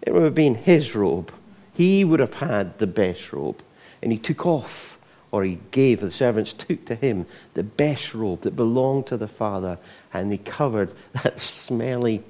It 0.00 0.14
would 0.14 0.22
have 0.22 0.34
been 0.34 0.54
his 0.54 0.94
robe. 0.94 1.30
He 1.74 2.02
would 2.02 2.20
have 2.20 2.34
had 2.34 2.78
the 2.78 2.86
best 2.86 3.30
robe. 3.34 3.62
And 4.02 4.10
he 4.10 4.16
took 4.16 4.46
off, 4.46 4.98
or 5.32 5.44
he 5.44 5.58
gave, 5.70 6.00
the 6.00 6.10
servants 6.10 6.52
took 6.52 6.84
to 6.86 6.94
him 6.94 7.26
the 7.54 7.62
best 7.62 8.14
robe 8.14 8.42
that 8.42 8.56
belonged 8.56 9.06
to 9.06 9.16
the 9.16 9.28
father, 9.28 9.78
and 10.12 10.30
they 10.30 10.38
covered 10.38 10.92
that 11.22 11.40
smelly 11.40 12.22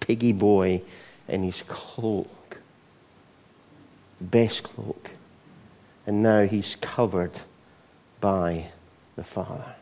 piggy 0.00 0.32
boy 0.32 0.82
in 1.28 1.42
his 1.42 1.62
cloak. 1.66 2.58
Best 4.20 4.62
cloak. 4.62 5.10
And 6.06 6.22
now 6.22 6.46
he's 6.46 6.76
covered 6.76 7.32
by 8.20 8.68
the 9.16 9.24
Father. 9.24 9.74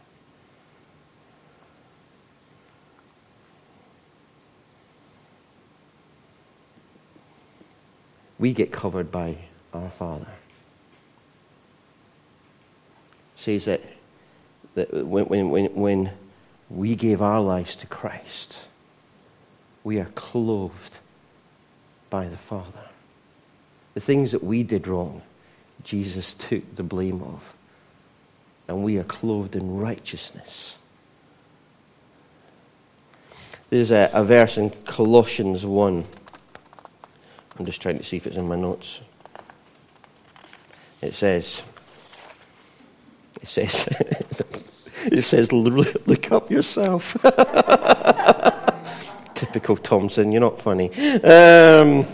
We 8.38 8.52
get 8.52 8.72
covered 8.72 9.12
by 9.12 9.36
our 9.72 9.90
Father. 9.90 10.26
Says 13.44 13.66
that, 13.66 13.82
that 14.74 15.06
when, 15.06 15.28
when, 15.28 15.74
when 15.74 16.10
we 16.70 16.96
gave 16.96 17.20
our 17.20 17.40
lives 17.40 17.76
to 17.76 17.86
Christ, 17.86 18.56
we 19.84 19.98
are 20.00 20.08
clothed 20.14 20.98
by 22.08 22.26
the 22.26 22.36
Father. 22.36 22.88
The 23.92 24.00
things 24.00 24.32
that 24.32 24.42
we 24.42 24.62
did 24.62 24.88
wrong, 24.88 25.22
Jesus 25.82 26.34
took 26.34 26.74
the 26.74 26.82
blame 26.82 27.22
of 27.22 27.54
and 28.66 28.82
we 28.82 28.96
are 28.96 29.04
clothed 29.04 29.54
in 29.54 29.76
righteousness. 29.76 30.78
There's 33.68 33.90
a, 33.90 34.10
a 34.14 34.24
verse 34.24 34.56
in 34.56 34.70
Colossians 34.70 35.66
1. 35.66 36.04
I'm 37.58 37.64
just 37.66 37.82
trying 37.82 37.98
to 37.98 38.04
see 38.04 38.16
if 38.16 38.26
it's 38.26 38.36
in 38.36 38.48
my 38.48 38.56
notes. 38.56 39.00
It 41.02 41.12
says, 41.12 41.62
it 43.44 43.48
says, 43.48 43.86
it 45.12 45.22
says, 45.22 45.52
look 45.52 46.32
up 46.32 46.50
yourself. 46.50 47.12
Typical 49.34 49.76
Thompson, 49.76 50.32
you're 50.32 50.40
not 50.40 50.58
funny. 50.58 50.90
Um, 51.22 52.06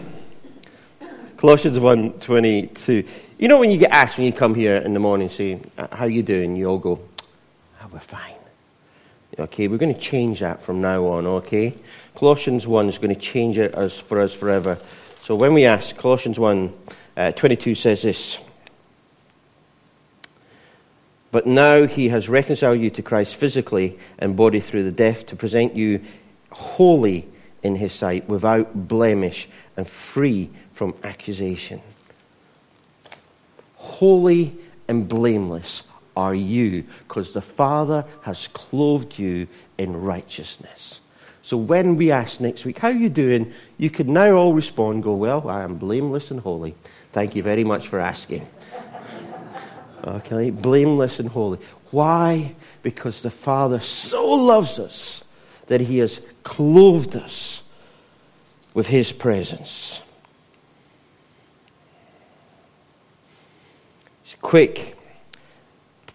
Colossians 1.37 1.79
1 1.79 2.15
22. 2.15 3.05
You 3.39 3.47
know 3.47 3.61
when 3.61 3.71
you 3.71 3.79
get 3.79 3.93
asked 3.93 4.19
when 4.19 4.27
you 4.27 4.33
come 4.33 4.57
here 4.57 4.75
in 4.75 4.93
the 4.93 4.99
morning, 4.99 5.29
say, 5.29 5.61
how 5.93 6.07
you 6.07 6.25
doing? 6.25 6.57
You 6.57 6.67
all 6.67 6.79
go, 6.79 6.99
oh, 7.81 7.87
we're 7.93 8.01
fine. 8.01 8.35
Okay, 9.39 9.69
we're 9.69 9.79
going 9.79 9.95
to 9.95 10.01
change 10.01 10.41
that 10.41 10.63
from 10.63 10.81
now 10.81 11.07
on, 11.07 11.29
okay? 11.29 11.75
Colossians 12.17 12.67
1 12.67 12.89
is 12.89 12.99
going 12.99 13.15
to 13.15 13.21
change 13.21 13.57
it 13.57 13.73
as, 13.77 14.01
for 14.01 14.21
us 14.21 14.35
forever. 14.35 14.79
So 15.23 15.37
when 15.37 15.55
we 15.55 15.65
ask, 15.65 15.97
Colossians 15.97 16.41
1 16.41 16.73
uh, 17.17 17.31
22 17.33 17.77
says 17.77 18.03
this 18.03 18.41
But 21.33 21.47
now 21.47 21.87
he 21.87 22.09
has 22.09 22.29
reconciled 22.29 22.81
you 22.81 22.91
to 22.91 23.03
Christ 23.03 23.37
physically 23.37 23.99
and 24.19 24.37
body 24.37 24.61
through 24.61 24.83
the 24.83 24.93
death 24.93 25.27
to 25.27 25.37
present 25.37 25.77
you 25.77 26.01
holy 26.51 27.29
in 27.63 27.77
his 27.77 27.93
sight, 27.93 28.29
without 28.29 28.89
blemish 28.89 29.49
and 29.77 29.87
free 29.87 30.51
from 30.73 30.95
accusation. 31.05 31.81
Holy 33.77 34.57
and 34.89 35.09
blameless 35.09 35.83
are 36.17 36.35
you, 36.35 36.85
because 37.07 37.33
the 37.33 37.43
Father 37.43 38.05
has 38.23 38.49
clothed 38.49 39.19
you 39.19 39.47
in 39.79 40.01
righteousness. 40.01 41.01
So 41.43 41.57
when 41.57 41.97
we 41.97 42.11
ask 42.11 42.41
next 42.41 42.65
week, 42.65 42.79
How 42.79 42.89
are 42.89 42.93
you 42.93 43.09
doing? 43.09 43.53
you 43.79 43.91
can 43.91 44.13
now 44.13 44.33
all 44.33 44.53
respond, 44.53 45.03
Go, 45.03 45.15
Well, 45.15 45.49
I 45.49 45.63
am 45.63 45.77
blameless 45.77 46.31
and 46.31 46.41
holy. 46.41 46.75
Thank 47.13 47.35
you 47.35 47.43
very 47.43 47.65
much 47.65 47.89
for 47.89 47.99
asking. 47.99 48.47
Okay, 50.05 50.51
blameless 50.51 51.21
and 51.21 51.29
holy. 51.29 51.59
Why? 51.91 52.55
Because 52.83 53.23
the 53.23 53.31
Father 53.31 53.81
so 53.81 54.27
loves 54.27 54.79
us 54.79 55.25
that 55.67 55.81
He 55.81 55.99
has 55.99 56.21
clothed 56.43 57.17
us 57.17 57.63
with 58.73 58.87
His 58.87 59.13
presence. 59.13 60.01
Quick, 64.51 64.97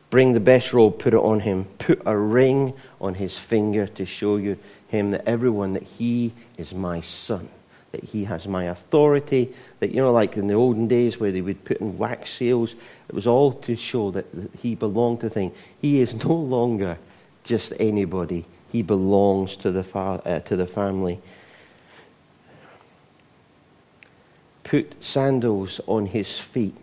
bring 0.10 0.34
the 0.34 0.40
best 0.40 0.74
robe, 0.74 1.00
put 1.00 1.14
it 1.14 1.20
on 1.20 1.40
him, 1.40 1.66
put 1.78 2.02
a 2.06 2.18
ring 2.18 2.74
on 3.00 3.14
his 3.14 3.38
finger 3.38 3.88
to 3.88 4.06
show 4.06 4.38
you 4.38 4.58
him 4.90 5.12
that 5.12 5.26
everyone 5.26 5.74
that 5.74 5.84
he 5.84 6.34
is 6.58 6.74
my 6.74 7.02
son, 7.02 7.48
that 7.96 8.10
he 8.10 8.26
has 8.26 8.48
my 8.48 8.66
authority, 8.66 9.54
that 9.80 9.92
you 9.92 10.02
know, 10.02 10.12
like 10.12 10.38
in 10.38 10.48
the 10.48 10.54
olden 10.54 10.88
days 10.88 11.20
where 11.20 11.32
they 11.32 11.42
would 11.42 11.64
put 11.64 11.78
in 11.78 11.98
wax 11.98 12.32
seals, 12.32 12.76
it 13.08 13.16
was 13.16 13.26
all 13.26 13.54
to 13.54 13.76
show 13.76 14.12
that 14.12 14.26
he 14.62 14.76
belonged 14.76 15.22
to 15.22 15.30
thing. 15.30 15.52
He 15.82 16.02
is 16.02 16.14
no 16.14 16.34
longer 16.34 16.98
just 17.44 17.74
anybody. 17.80 18.46
He 18.72 18.82
belongs 18.82 19.56
to 19.58 19.72
the, 19.72 19.84
fa- 19.84 20.22
uh, 20.26 20.40
to 20.42 20.56
the 20.56 20.68
family. 20.68 21.22
Put 24.64 25.04
sandals 25.04 25.80
on 25.88 26.08
his 26.08 26.38
feet 26.38 26.76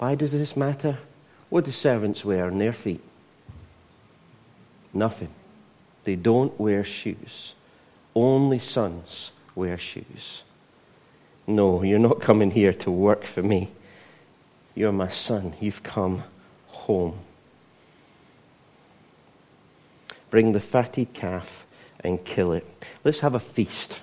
why 0.00 0.14
does 0.14 0.32
this 0.32 0.56
matter? 0.56 0.96
What 1.50 1.66
do 1.66 1.70
servants 1.70 2.24
wear 2.24 2.46
on 2.46 2.56
their 2.56 2.72
feet? 2.72 3.02
Nothing. 4.94 5.28
They 6.04 6.16
don't 6.16 6.58
wear 6.58 6.84
shoes. 6.84 7.54
Only 8.14 8.58
sons 8.58 9.30
wear 9.54 9.78
shoes. 9.78 10.44
No, 11.46 11.82
you're 11.82 11.98
not 11.98 12.20
coming 12.20 12.50
here 12.50 12.72
to 12.74 12.90
work 12.90 13.24
for 13.24 13.42
me. 13.42 13.70
You're 14.74 14.92
my 14.92 15.08
son. 15.08 15.54
You've 15.60 15.82
come 15.82 16.22
home. 16.68 17.18
Bring 20.30 20.52
the 20.52 20.60
fatted 20.60 21.12
calf 21.12 21.66
and 22.04 22.24
kill 22.24 22.52
it. 22.52 22.66
Let's 23.04 23.20
have 23.20 23.34
a 23.34 23.40
feast 23.40 23.98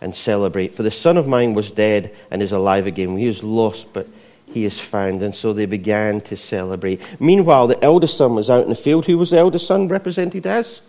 and 0.00 0.14
celebrate. 0.14 0.74
For 0.74 0.82
the 0.82 0.90
son 0.90 1.16
of 1.16 1.26
mine 1.26 1.54
was 1.54 1.70
dead 1.70 2.14
and 2.30 2.42
is 2.42 2.52
alive 2.52 2.86
again. 2.86 3.16
He 3.16 3.28
was 3.28 3.42
lost, 3.42 3.92
but 3.92 4.08
he 4.46 4.64
is 4.64 4.80
found. 4.80 5.22
And 5.22 5.34
so 5.34 5.52
they 5.52 5.66
began 5.66 6.20
to 6.22 6.36
celebrate. 6.36 7.00
Meanwhile, 7.20 7.66
the 7.66 7.82
eldest 7.84 8.16
son 8.16 8.34
was 8.34 8.48
out 8.48 8.62
in 8.62 8.68
the 8.68 8.74
field. 8.74 9.06
Who 9.06 9.18
was 9.18 9.30
the 9.30 9.38
eldest 9.38 9.66
son 9.66 9.88
represented 9.88 10.46
as? 10.46 10.80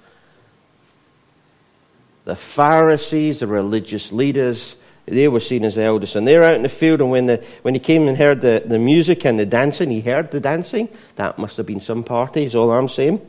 The 2.28 2.36
Pharisees, 2.36 3.40
the 3.40 3.48
religious 3.48 4.12
leaders, 4.12 4.76
they 5.06 5.30
were 5.30 5.40
seen 5.40 5.64
as 5.64 5.76
the 5.76 5.84
eldest. 5.84 6.18
And 6.18 6.28
they're 6.28 6.44
out 6.44 6.56
in 6.56 6.64
the 6.64 6.68
field, 6.68 7.00
and 7.00 7.10
when, 7.10 7.26
the, 7.26 7.42
when 7.62 7.74
he 7.74 7.80
came 7.80 8.10
and 8.10 8.18
heard 8.18 8.42
the, 8.42 8.62
the 8.66 8.78
music 8.78 9.26
and 9.26 9.40
the 9.40 9.46
dancing, 9.46 9.90
he 9.90 10.02
heard 10.02 10.32
the 10.32 10.42
dancing. 10.42 10.90
That 11.16 11.40
must 11.40 11.56
have 11.56 11.66
been 11.66 11.80
some 11.80 12.04
party, 12.04 12.44
is 12.44 12.54
all 12.54 12.70
I'm 12.70 12.90
saying. 12.90 13.22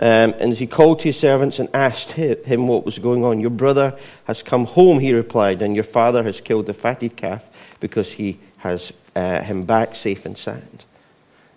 Um, 0.00 0.34
and 0.40 0.54
he 0.54 0.66
called 0.66 0.98
to 0.98 1.04
his 1.04 1.20
servants 1.20 1.60
and 1.60 1.68
asked 1.72 2.10
him 2.10 2.66
what 2.66 2.84
was 2.84 2.98
going 2.98 3.24
on. 3.24 3.38
Your 3.38 3.50
brother 3.50 3.96
has 4.24 4.42
come 4.42 4.64
home, 4.64 4.98
he 4.98 5.14
replied, 5.14 5.62
and 5.62 5.76
your 5.76 5.84
father 5.84 6.24
has 6.24 6.40
killed 6.40 6.66
the 6.66 6.74
fatted 6.74 7.14
calf 7.14 7.48
because 7.78 8.10
he 8.10 8.40
has 8.56 8.92
uh, 9.14 9.42
him 9.42 9.62
back 9.62 9.94
safe 9.94 10.26
and 10.26 10.36
sound. 10.36 10.82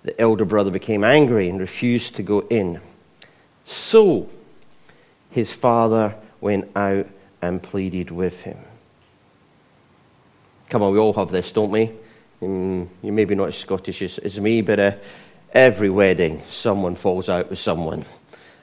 The 0.04 0.22
elder 0.22 0.46
brother 0.46 0.70
became 0.70 1.04
angry 1.04 1.50
and 1.50 1.60
refused 1.60 2.18
to 2.18 2.22
go 2.22 2.42
in. 2.52 2.82
So 3.66 4.30
his 5.32 5.52
father 5.52 6.18
went 6.44 6.70
out 6.76 7.08
and 7.42 7.64
pleaded 7.64 8.12
with 8.12 8.42
him. 8.42 8.58
Come 10.70 10.84
on, 10.84 10.94
we 10.94 11.00
all 11.00 11.14
have 11.14 11.32
this, 11.32 11.52
don't 11.52 11.72
we? 11.72 11.92
Mm, 12.42 12.88
you're 13.02 13.14
maybe 13.14 13.36
not 13.36 13.50
as 13.50 13.58
Scottish 13.58 14.02
as, 14.02 14.18
as 14.20 14.40
me, 14.40 14.62
but 14.62 14.80
uh, 14.80 14.92
every 15.52 15.90
wedding, 15.90 16.44
someone 16.48 16.96
falls 16.96 17.30
out 17.30 17.50
with 17.50 17.60
someone. 17.60 18.06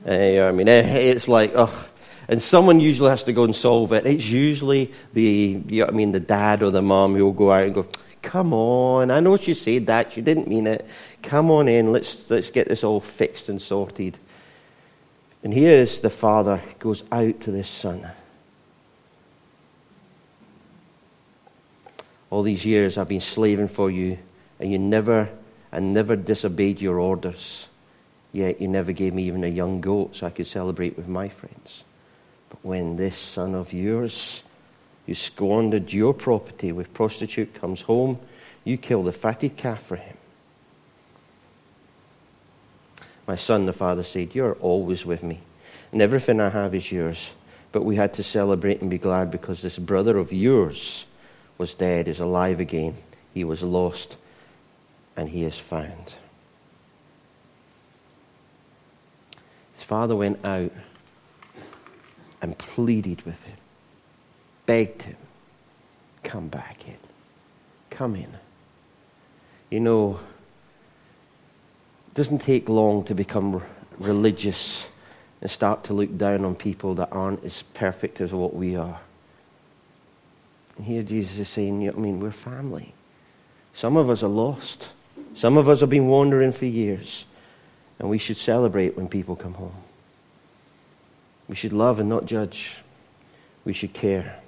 Uh, 0.06 0.12
you 0.12 0.36
know 0.36 0.48
I 0.48 0.52
mean, 0.52 0.68
eh, 0.68 0.82
it's 0.96 1.28
like, 1.28 1.52
oh, 1.54 1.88
and 2.28 2.42
someone 2.42 2.80
usually 2.80 3.10
has 3.10 3.24
to 3.24 3.32
go 3.32 3.44
and 3.44 3.56
solve 3.56 3.92
it. 3.92 4.06
It's 4.06 4.28
usually 4.28 4.92
the, 5.12 5.60
you 5.66 5.82
know 5.82 5.88
I 5.88 5.92
mean, 5.92 6.12
the 6.12 6.20
dad 6.20 6.62
or 6.62 6.70
the 6.70 6.82
mom 6.82 7.14
who 7.14 7.24
will 7.24 7.32
go 7.32 7.50
out 7.50 7.64
and 7.64 7.74
go, 7.74 7.86
Come 8.22 8.52
on. 8.52 9.10
I 9.10 9.20
know 9.20 9.36
she 9.36 9.54
said 9.54 9.86
that. 9.86 10.12
She 10.12 10.20
didn't 10.20 10.48
mean 10.48 10.66
it. 10.66 10.86
Come 11.22 11.50
on 11.50 11.68
in. 11.68 11.92
Let's, 11.92 12.28
let's 12.30 12.50
get 12.50 12.68
this 12.68 12.84
all 12.84 13.00
fixed 13.00 13.48
and 13.48 13.60
sorted. 13.60 14.18
And 15.42 15.54
here 15.54 15.78
is 15.78 16.00
the 16.00 16.10
father 16.10 16.62
goes 16.78 17.02
out 17.10 17.40
to 17.40 17.50
this 17.50 17.68
son. 17.68 18.06
All 22.28 22.42
these 22.42 22.64
years 22.64 22.98
I've 22.98 23.08
been 23.08 23.20
slaving 23.20 23.68
for 23.68 23.90
you, 23.90 24.18
and 24.58 24.70
you 24.70 24.78
never 24.78 25.30
and 25.72 25.92
never 25.92 26.16
disobeyed 26.16 26.80
your 26.80 26.98
orders. 26.98 27.68
Yet 28.32 28.60
you 28.60 28.68
never 28.68 28.92
gave 28.92 29.14
me 29.14 29.24
even 29.24 29.44
a 29.44 29.48
young 29.48 29.80
goat 29.80 30.16
so 30.16 30.26
I 30.26 30.30
could 30.30 30.46
celebrate 30.46 30.96
with 30.96 31.08
my 31.08 31.28
friends. 31.28 31.84
But 32.48 32.58
when 32.62 32.96
this 32.96 33.16
son 33.16 33.54
of 33.54 33.72
yours, 33.72 34.42
who 35.06 35.14
squandered 35.14 35.92
your 35.92 36.14
property 36.14 36.72
with 36.72 36.94
prostitute, 36.94 37.54
comes 37.54 37.82
home, 37.82 38.20
you 38.64 38.76
kill 38.76 39.02
the 39.02 39.12
fatted 39.12 39.56
calf 39.56 39.82
for 39.82 39.96
him. 39.96 40.16
My 43.30 43.36
son, 43.36 43.64
the 43.64 43.72
father 43.72 44.02
said, 44.02 44.34
You're 44.34 44.54
always 44.54 45.06
with 45.06 45.22
me, 45.22 45.38
and 45.92 46.02
everything 46.02 46.40
I 46.40 46.48
have 46.48 46.74
is 46.74 46.90
yours. 46.90 47.32
But 47.70 47.84
we 47.84 47.94
had 47.94 48.12
to 48.14 48.24
celebrate 48.24 48.80
and 48.80 48.90
be 48.90 48.98
glad 48.98 49.30
because 49.30 49.62
this 49.62 49.78
brother 49.78 50.18
of 50.18 50.32
yours 50.32 51.06
was 51.56 51.72
dead, 51.72 52.08
is 52.08 52.18
alive 52.18 52.58
again. 52.58 52.96
He 53.32 53.44
was 53.44 53.62
lost, 53.62 54.16
and 55.16 55.28
he 55.28 55.44
is 55.44 55.56
found. 55.56 56.14
His 59.76 59.84
father 59.84 60.16
went 60.16 60.44
out 60.44 60.72
and 62.42 62.58
pleaded 62.58 63.22
with 63.22 63.40
him, 63.44 63.58
begged 64.66 65.02
him, 65.02 65.16
come 66.24 66.48
back 66.48 66.88
in, 66.88 66.98
come 67.90 68.16
in. 68.16 68.34
You 69.70 69.78
know, 69.78 70.18
it 72.10 72.14
doesn't 72.14 72.40
take 72.40 72.68
long 72.68 73.04
to 73.04 73.14
become 73.14 73.62
religious 73.98 74.88
and 75.40 75.50
start 75.50 75.84
to 75.84 75.94
look 75.94 76.16
down 76.18 76.44
on 76.44 76.54
people 76.54 76.94
that 76.96 77.08
aren't 77.12 77.44
as 77.44 77.62
perfect 77.62 78.20
as 78.20 78.32
what 78.32 78.54
we 78.54 78.76
are. 78.76 79.00
And 80.76 80.86
here 80.86 81.02
Jesus 81.02 81.38
is 81.38 81.48
saying, 81.48 81.88
I 81.88 81.92
mean, 81.92 82.20
we're 82.20 82.32
family. 82.32 82.94
Some 83.74 83.96
of 83.96 84.10
us 84.10 84.22
are 84.22 84.28
lost. 84.28 84.90
Some 85.34 85.56
of 85.56 85.68
us 85.68 85.80
have 85.80 85.90
been 85.90 86.08
wandering 86.08 86.52
for 86.52 86.66
years. 86.66 87.26
And 87.98 88.10
we 88.10 88.18
should 88.18 88.36
celebrate 88.36 88.96
when 88.96 89.08
people 89.08 89.36
come 89.36 89.54
home. 89.54 89.74
We 91.48 91.54
should 91.54 91.72
love 91.72 92.00
and 92.00 92.08
not 92.08 92.26
judge. 92.26 92.78
We 93.64 93.72
should 93.72 93.92
care. 93.92 94.40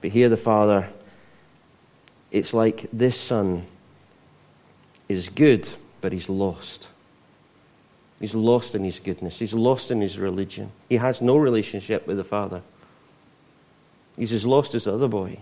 But 0.00 0.10
here, 0.10 0.28
the 0.28 0.36
Father, 0.36 0.88
it's 2.30 2.52
like 2.52 2.86
this 2.92 3.18
son 3.18 3.62
is 5.08 5.28
good, 5.28 5.68
but 6.04 6.12
he's 6.12 6.28
lost. 6.28 6.88
He's 8.20 8.34
lost 8.34 8.74
in 8.74 8.84
his 8.84 9.00
goodness. 9.00 9.38
He's 9.38 9.54
lost 9.54 9.90
in 9.90 10.02
his 10.02 10.18
religion. 10.18 10.70
He 10.90 10.96
has 10.96 11.22
no 11.22 11.38
relationship 11.38 12.06
with 12.06 12.18
the 12.18 12.24
Father. 12.24 12.60
He's 14.14 14.34
as 14.34 14.44
lost 14.44 14.74
as 14.74 14.84
the 14.84 14.92
other 14.92 15.08
boy. 15.08 15.38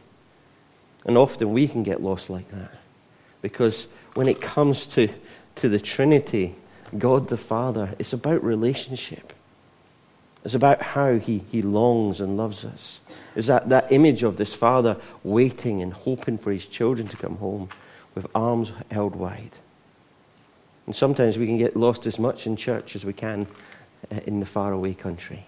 And 1.05 1.19
often 1.19 1.53
we 1.53 1.67
can 1.67 1.83
get 1.83 2.01
lost 2.01 2.31
like 2.31 2.49
that. 2.53 2.71
Because 3.41 3.89
when 4.15 4.29
it 4.29 4.41
comes 4.41 4.87
to, 4.95 5.09
to 5.57 5.69
the 5.69 5.81
Trinity, 5.81 6.55
God 6.97 7.27
the 7.27 7.37
Father, 7.37 7.97
it's 7.99 8.13
about 8.13 8.45
relationship. 8.45 9.33
It's 10.45 10.55
about 10.55 10.81
how 10.81 11.19
he, 11.19 11.43
he 11.51 11.61
longs 11.61 12.21
and 12.21 12.37
loves 12.37 12.65
us. 12.65 13.01
It's 13.35 13.49
that, 13.49 13.69
that 13.71 13.91
image 13.91 14.23
of 14.23 14.37
this 14.37 14.55
father 14.55 14.97
waiting 15.25 15.83
and 15.83 15.93
hoping 15.93 16.39
for 16.39 16.53
his 16.53 16.69
children 16.69 17.09
to 17.09 17.17
come 17.17 17.39
home 17.39 17.69
with 18.15 18.29
arms 18.33 18.73
held 18.93 19.17
wide. 19.17 19.51
And 20.87 20.97
sometimes 20.97 21.39
we 21.39 21.47
can 21.47 21.59
get 21.59 21.77
lost 21.77 22.07
as 22.07 22.19
much 22.19 22.47
in 22.47 22.57
church 22.57 22.97
as 22.97 23.05
we 23.05 23.13
can 23.13 23.47
uh, 24.11 24.21
in 24.27 24.41
the 24.41 24.47
faraway 24.47 24.95
country. 24.95 25.45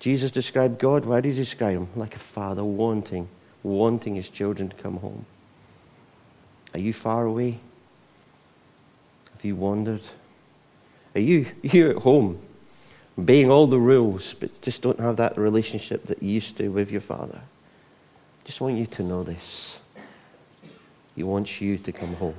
Jesus 0.00 0.30
described 0.30 0.78
God, 0.78 1.04
why 1.04 1.20
did 1.20 1.30
he 1.30 1.34
describe 1.36 1.76
him? 1.76 1.88
Like 1.94 2.16
a 2.16 2.18
father 2.18 2.64
wanting, 2.64 3.28
wanting 3.62 4.16
his 4.16 4.28
children 4.28 4.68
to 4.68 4.76
come 4.76 4.96
home. 4.96 5.26
Are 6.74 6.80
you 6.80 6.92
far 6.92 7.26
away? 7.26 7.60
Have 9.32 9.44
you 9.44 9.56
wandered? 9.56 10.02
Are 11.14 11.20
you 11.20 11.46
you 11.62 11.90
at 11.90 11.96
home, 11.96 12.40
obeying 13.18 13.50
all 13.50 13.66
the 13.66 13.78
rules, 13.78 14.34
but 14.34 14.60
just 14.62 14.82
don't 14.82 14.98
have 14.98 15.16
that 15.18 15.36
relationship 15.36 16.06
that 16.06 16.22
you 16.22 16.30
used 16.30 16.56
to 16.56 16.68
with 16.68 16.90
your 16.90 17.00
father? 17.00 17.40
Just 18.44 18.60
want 18.60 18.76
you 18.76 18.86
to 18.86 19.02
know 19.02 19.22
this. 19.22 19.78
He 21.14 21.22
wants 21.22 21.60
you 21.60 21.78
to 21.78 21.92
come 21.92 22.14
home. 22.14 22.34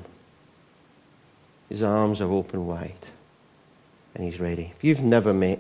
His 1.74 1.82
arms 1.82 2.22
are 2.22 2.32
open 2.32 2.68
wide, 2.68 3.08
and 4.14 4.24
he's 4.24 4.40
ready. 4.40 4.72
If 4.76 4.84
you've 4.84 5.02
never 5.02 5.34
met 5.34 5.60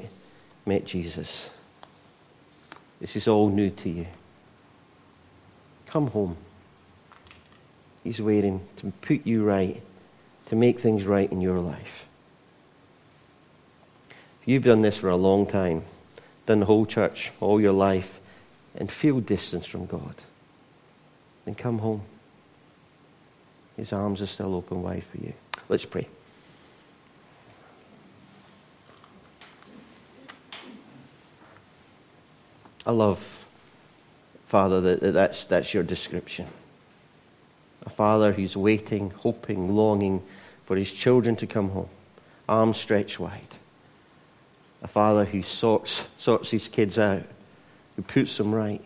met 0.63 0.85
Jesus, 0.85 1.49
this 3.01 3.15
is 3.15 3.27
all 3.27 3.49
new 3.49 3.71
to 3.71 3.89
you. 3.89 4.05
Come 5.87 6.05
home. 6.05 6.37
He's 8.03 8.21
waiting 8.21 8.61
to 8.75 8.93
put 9.01 9.25
you 9.25 9.43
right, 9.43 9.81
to 10.49 10.55
make 10.55 10.79
things 10.79 11.03
right 11.03 11.31
in 11.31 11.41
your 11.41 11.59
life. 11.59 12.05
If 14.11 14.47
you've 14.47 14.65
done 14.65 14.83
this 14.83 14.99
for 14.99 15.09
a 15.09 15.15
long 15.15 15.47
time, 15.47 15.81
done 16.45 16.59
the 16.59 16.67
whole 16.67 16.85
church 16.85 17.31
all 17.39 17.59
your 17.59 17.73
life, 17.73 18.19
and 18.75 18.91
feel 18.91 19.19
distance 19.19 19.65
from 19.65 19.87
God, 19.87 20.13
then 21.45 21.55
come 21.55 21.79
home. 21.79 22.03
His 23.75 23.91
arms 23.91 24.21
are 24.21 24.27
still 24.27 24.53
open 24.53 24.83
wide 24.83 25.05
for 25.05 25.17
you. 25.17 25.33
Let's 25.69 25.85
pray. 25.85 26.07
I 32.85 32.91
love, 32.91 33.45
Father, 34.47 34.81
that 34.81 35.13
that's, 35.13 35.45
that's 35.45 35.73
your 35.73 35.83
description. 35.83 36.47
A 37.85 37.89
father 37.89 38.33
who's 38.33 38.57
waiting, 38.57 39.11
hoping, 39.11 39.73
longing 39.75 40.21
for 40.65 40.75
his 40.75 40.91
children 40.91 41.35
to 41.37 41.47
come 41.47 41.69
home, 41.69 41.89
arms 42.47 42.77
stretched 42.77 43.19
wide. 43.19 43.41
A 44.81 44.87
father 44.87 45.23
who 45.23 45.43
sorts, 45.43 46.05
sorts 46.17 46.51
his 46.51 46.67
kids 46.67 46.99
out, 46.99 47.23
who 47.95 48.01
puts 48.01 48.35
them 48.37 48.53
right. 48.53 48.83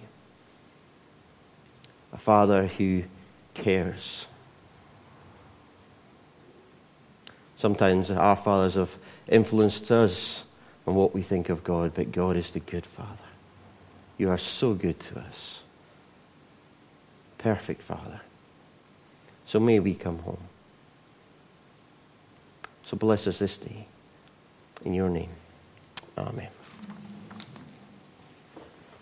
A 2.13 2.17
father 2.17 2.67
who 2.67 3.03
cares. 3.55 4.27
Sometimes 7.57 8.11
our 8.11 8.35
fathers 8.35 8.75
have 8.75 8.95
influenced 9.27 9.91
us 9.91 10.45
on 10.85 10.95
what 10.95 11.13
we 11.13 11.21
think 11.21 11.49
of 11.49 11.63
God, 11.63 11.93
but 11.93 12.11
God 12.11 12.37
is 12.37 12.51
the 12.51 12.59
good 12.59 12.85
Father. 12.85 13.17
You 14.17 14.29
are 14.29 14.37
so 14.37 14.73
good 14.73 14.99
to 15.01 15.19
us. 15.19 15.63
Perfect 17.37 17.81
Father. 17.81 18.21
So 19.45 19.59
may 19.59 19.79
we 19.79 19.95
come 19.95 20.19
home. 20.19 20.43
So 22.83 22.95
bless 22.95 23.27
us 23.27 23.39
this 23.39 23.57
day. 23.57 23.87
In 24.85 24.93
your 24.93 25.09
name. 25.09 25.29
Amen. 26.17 26.56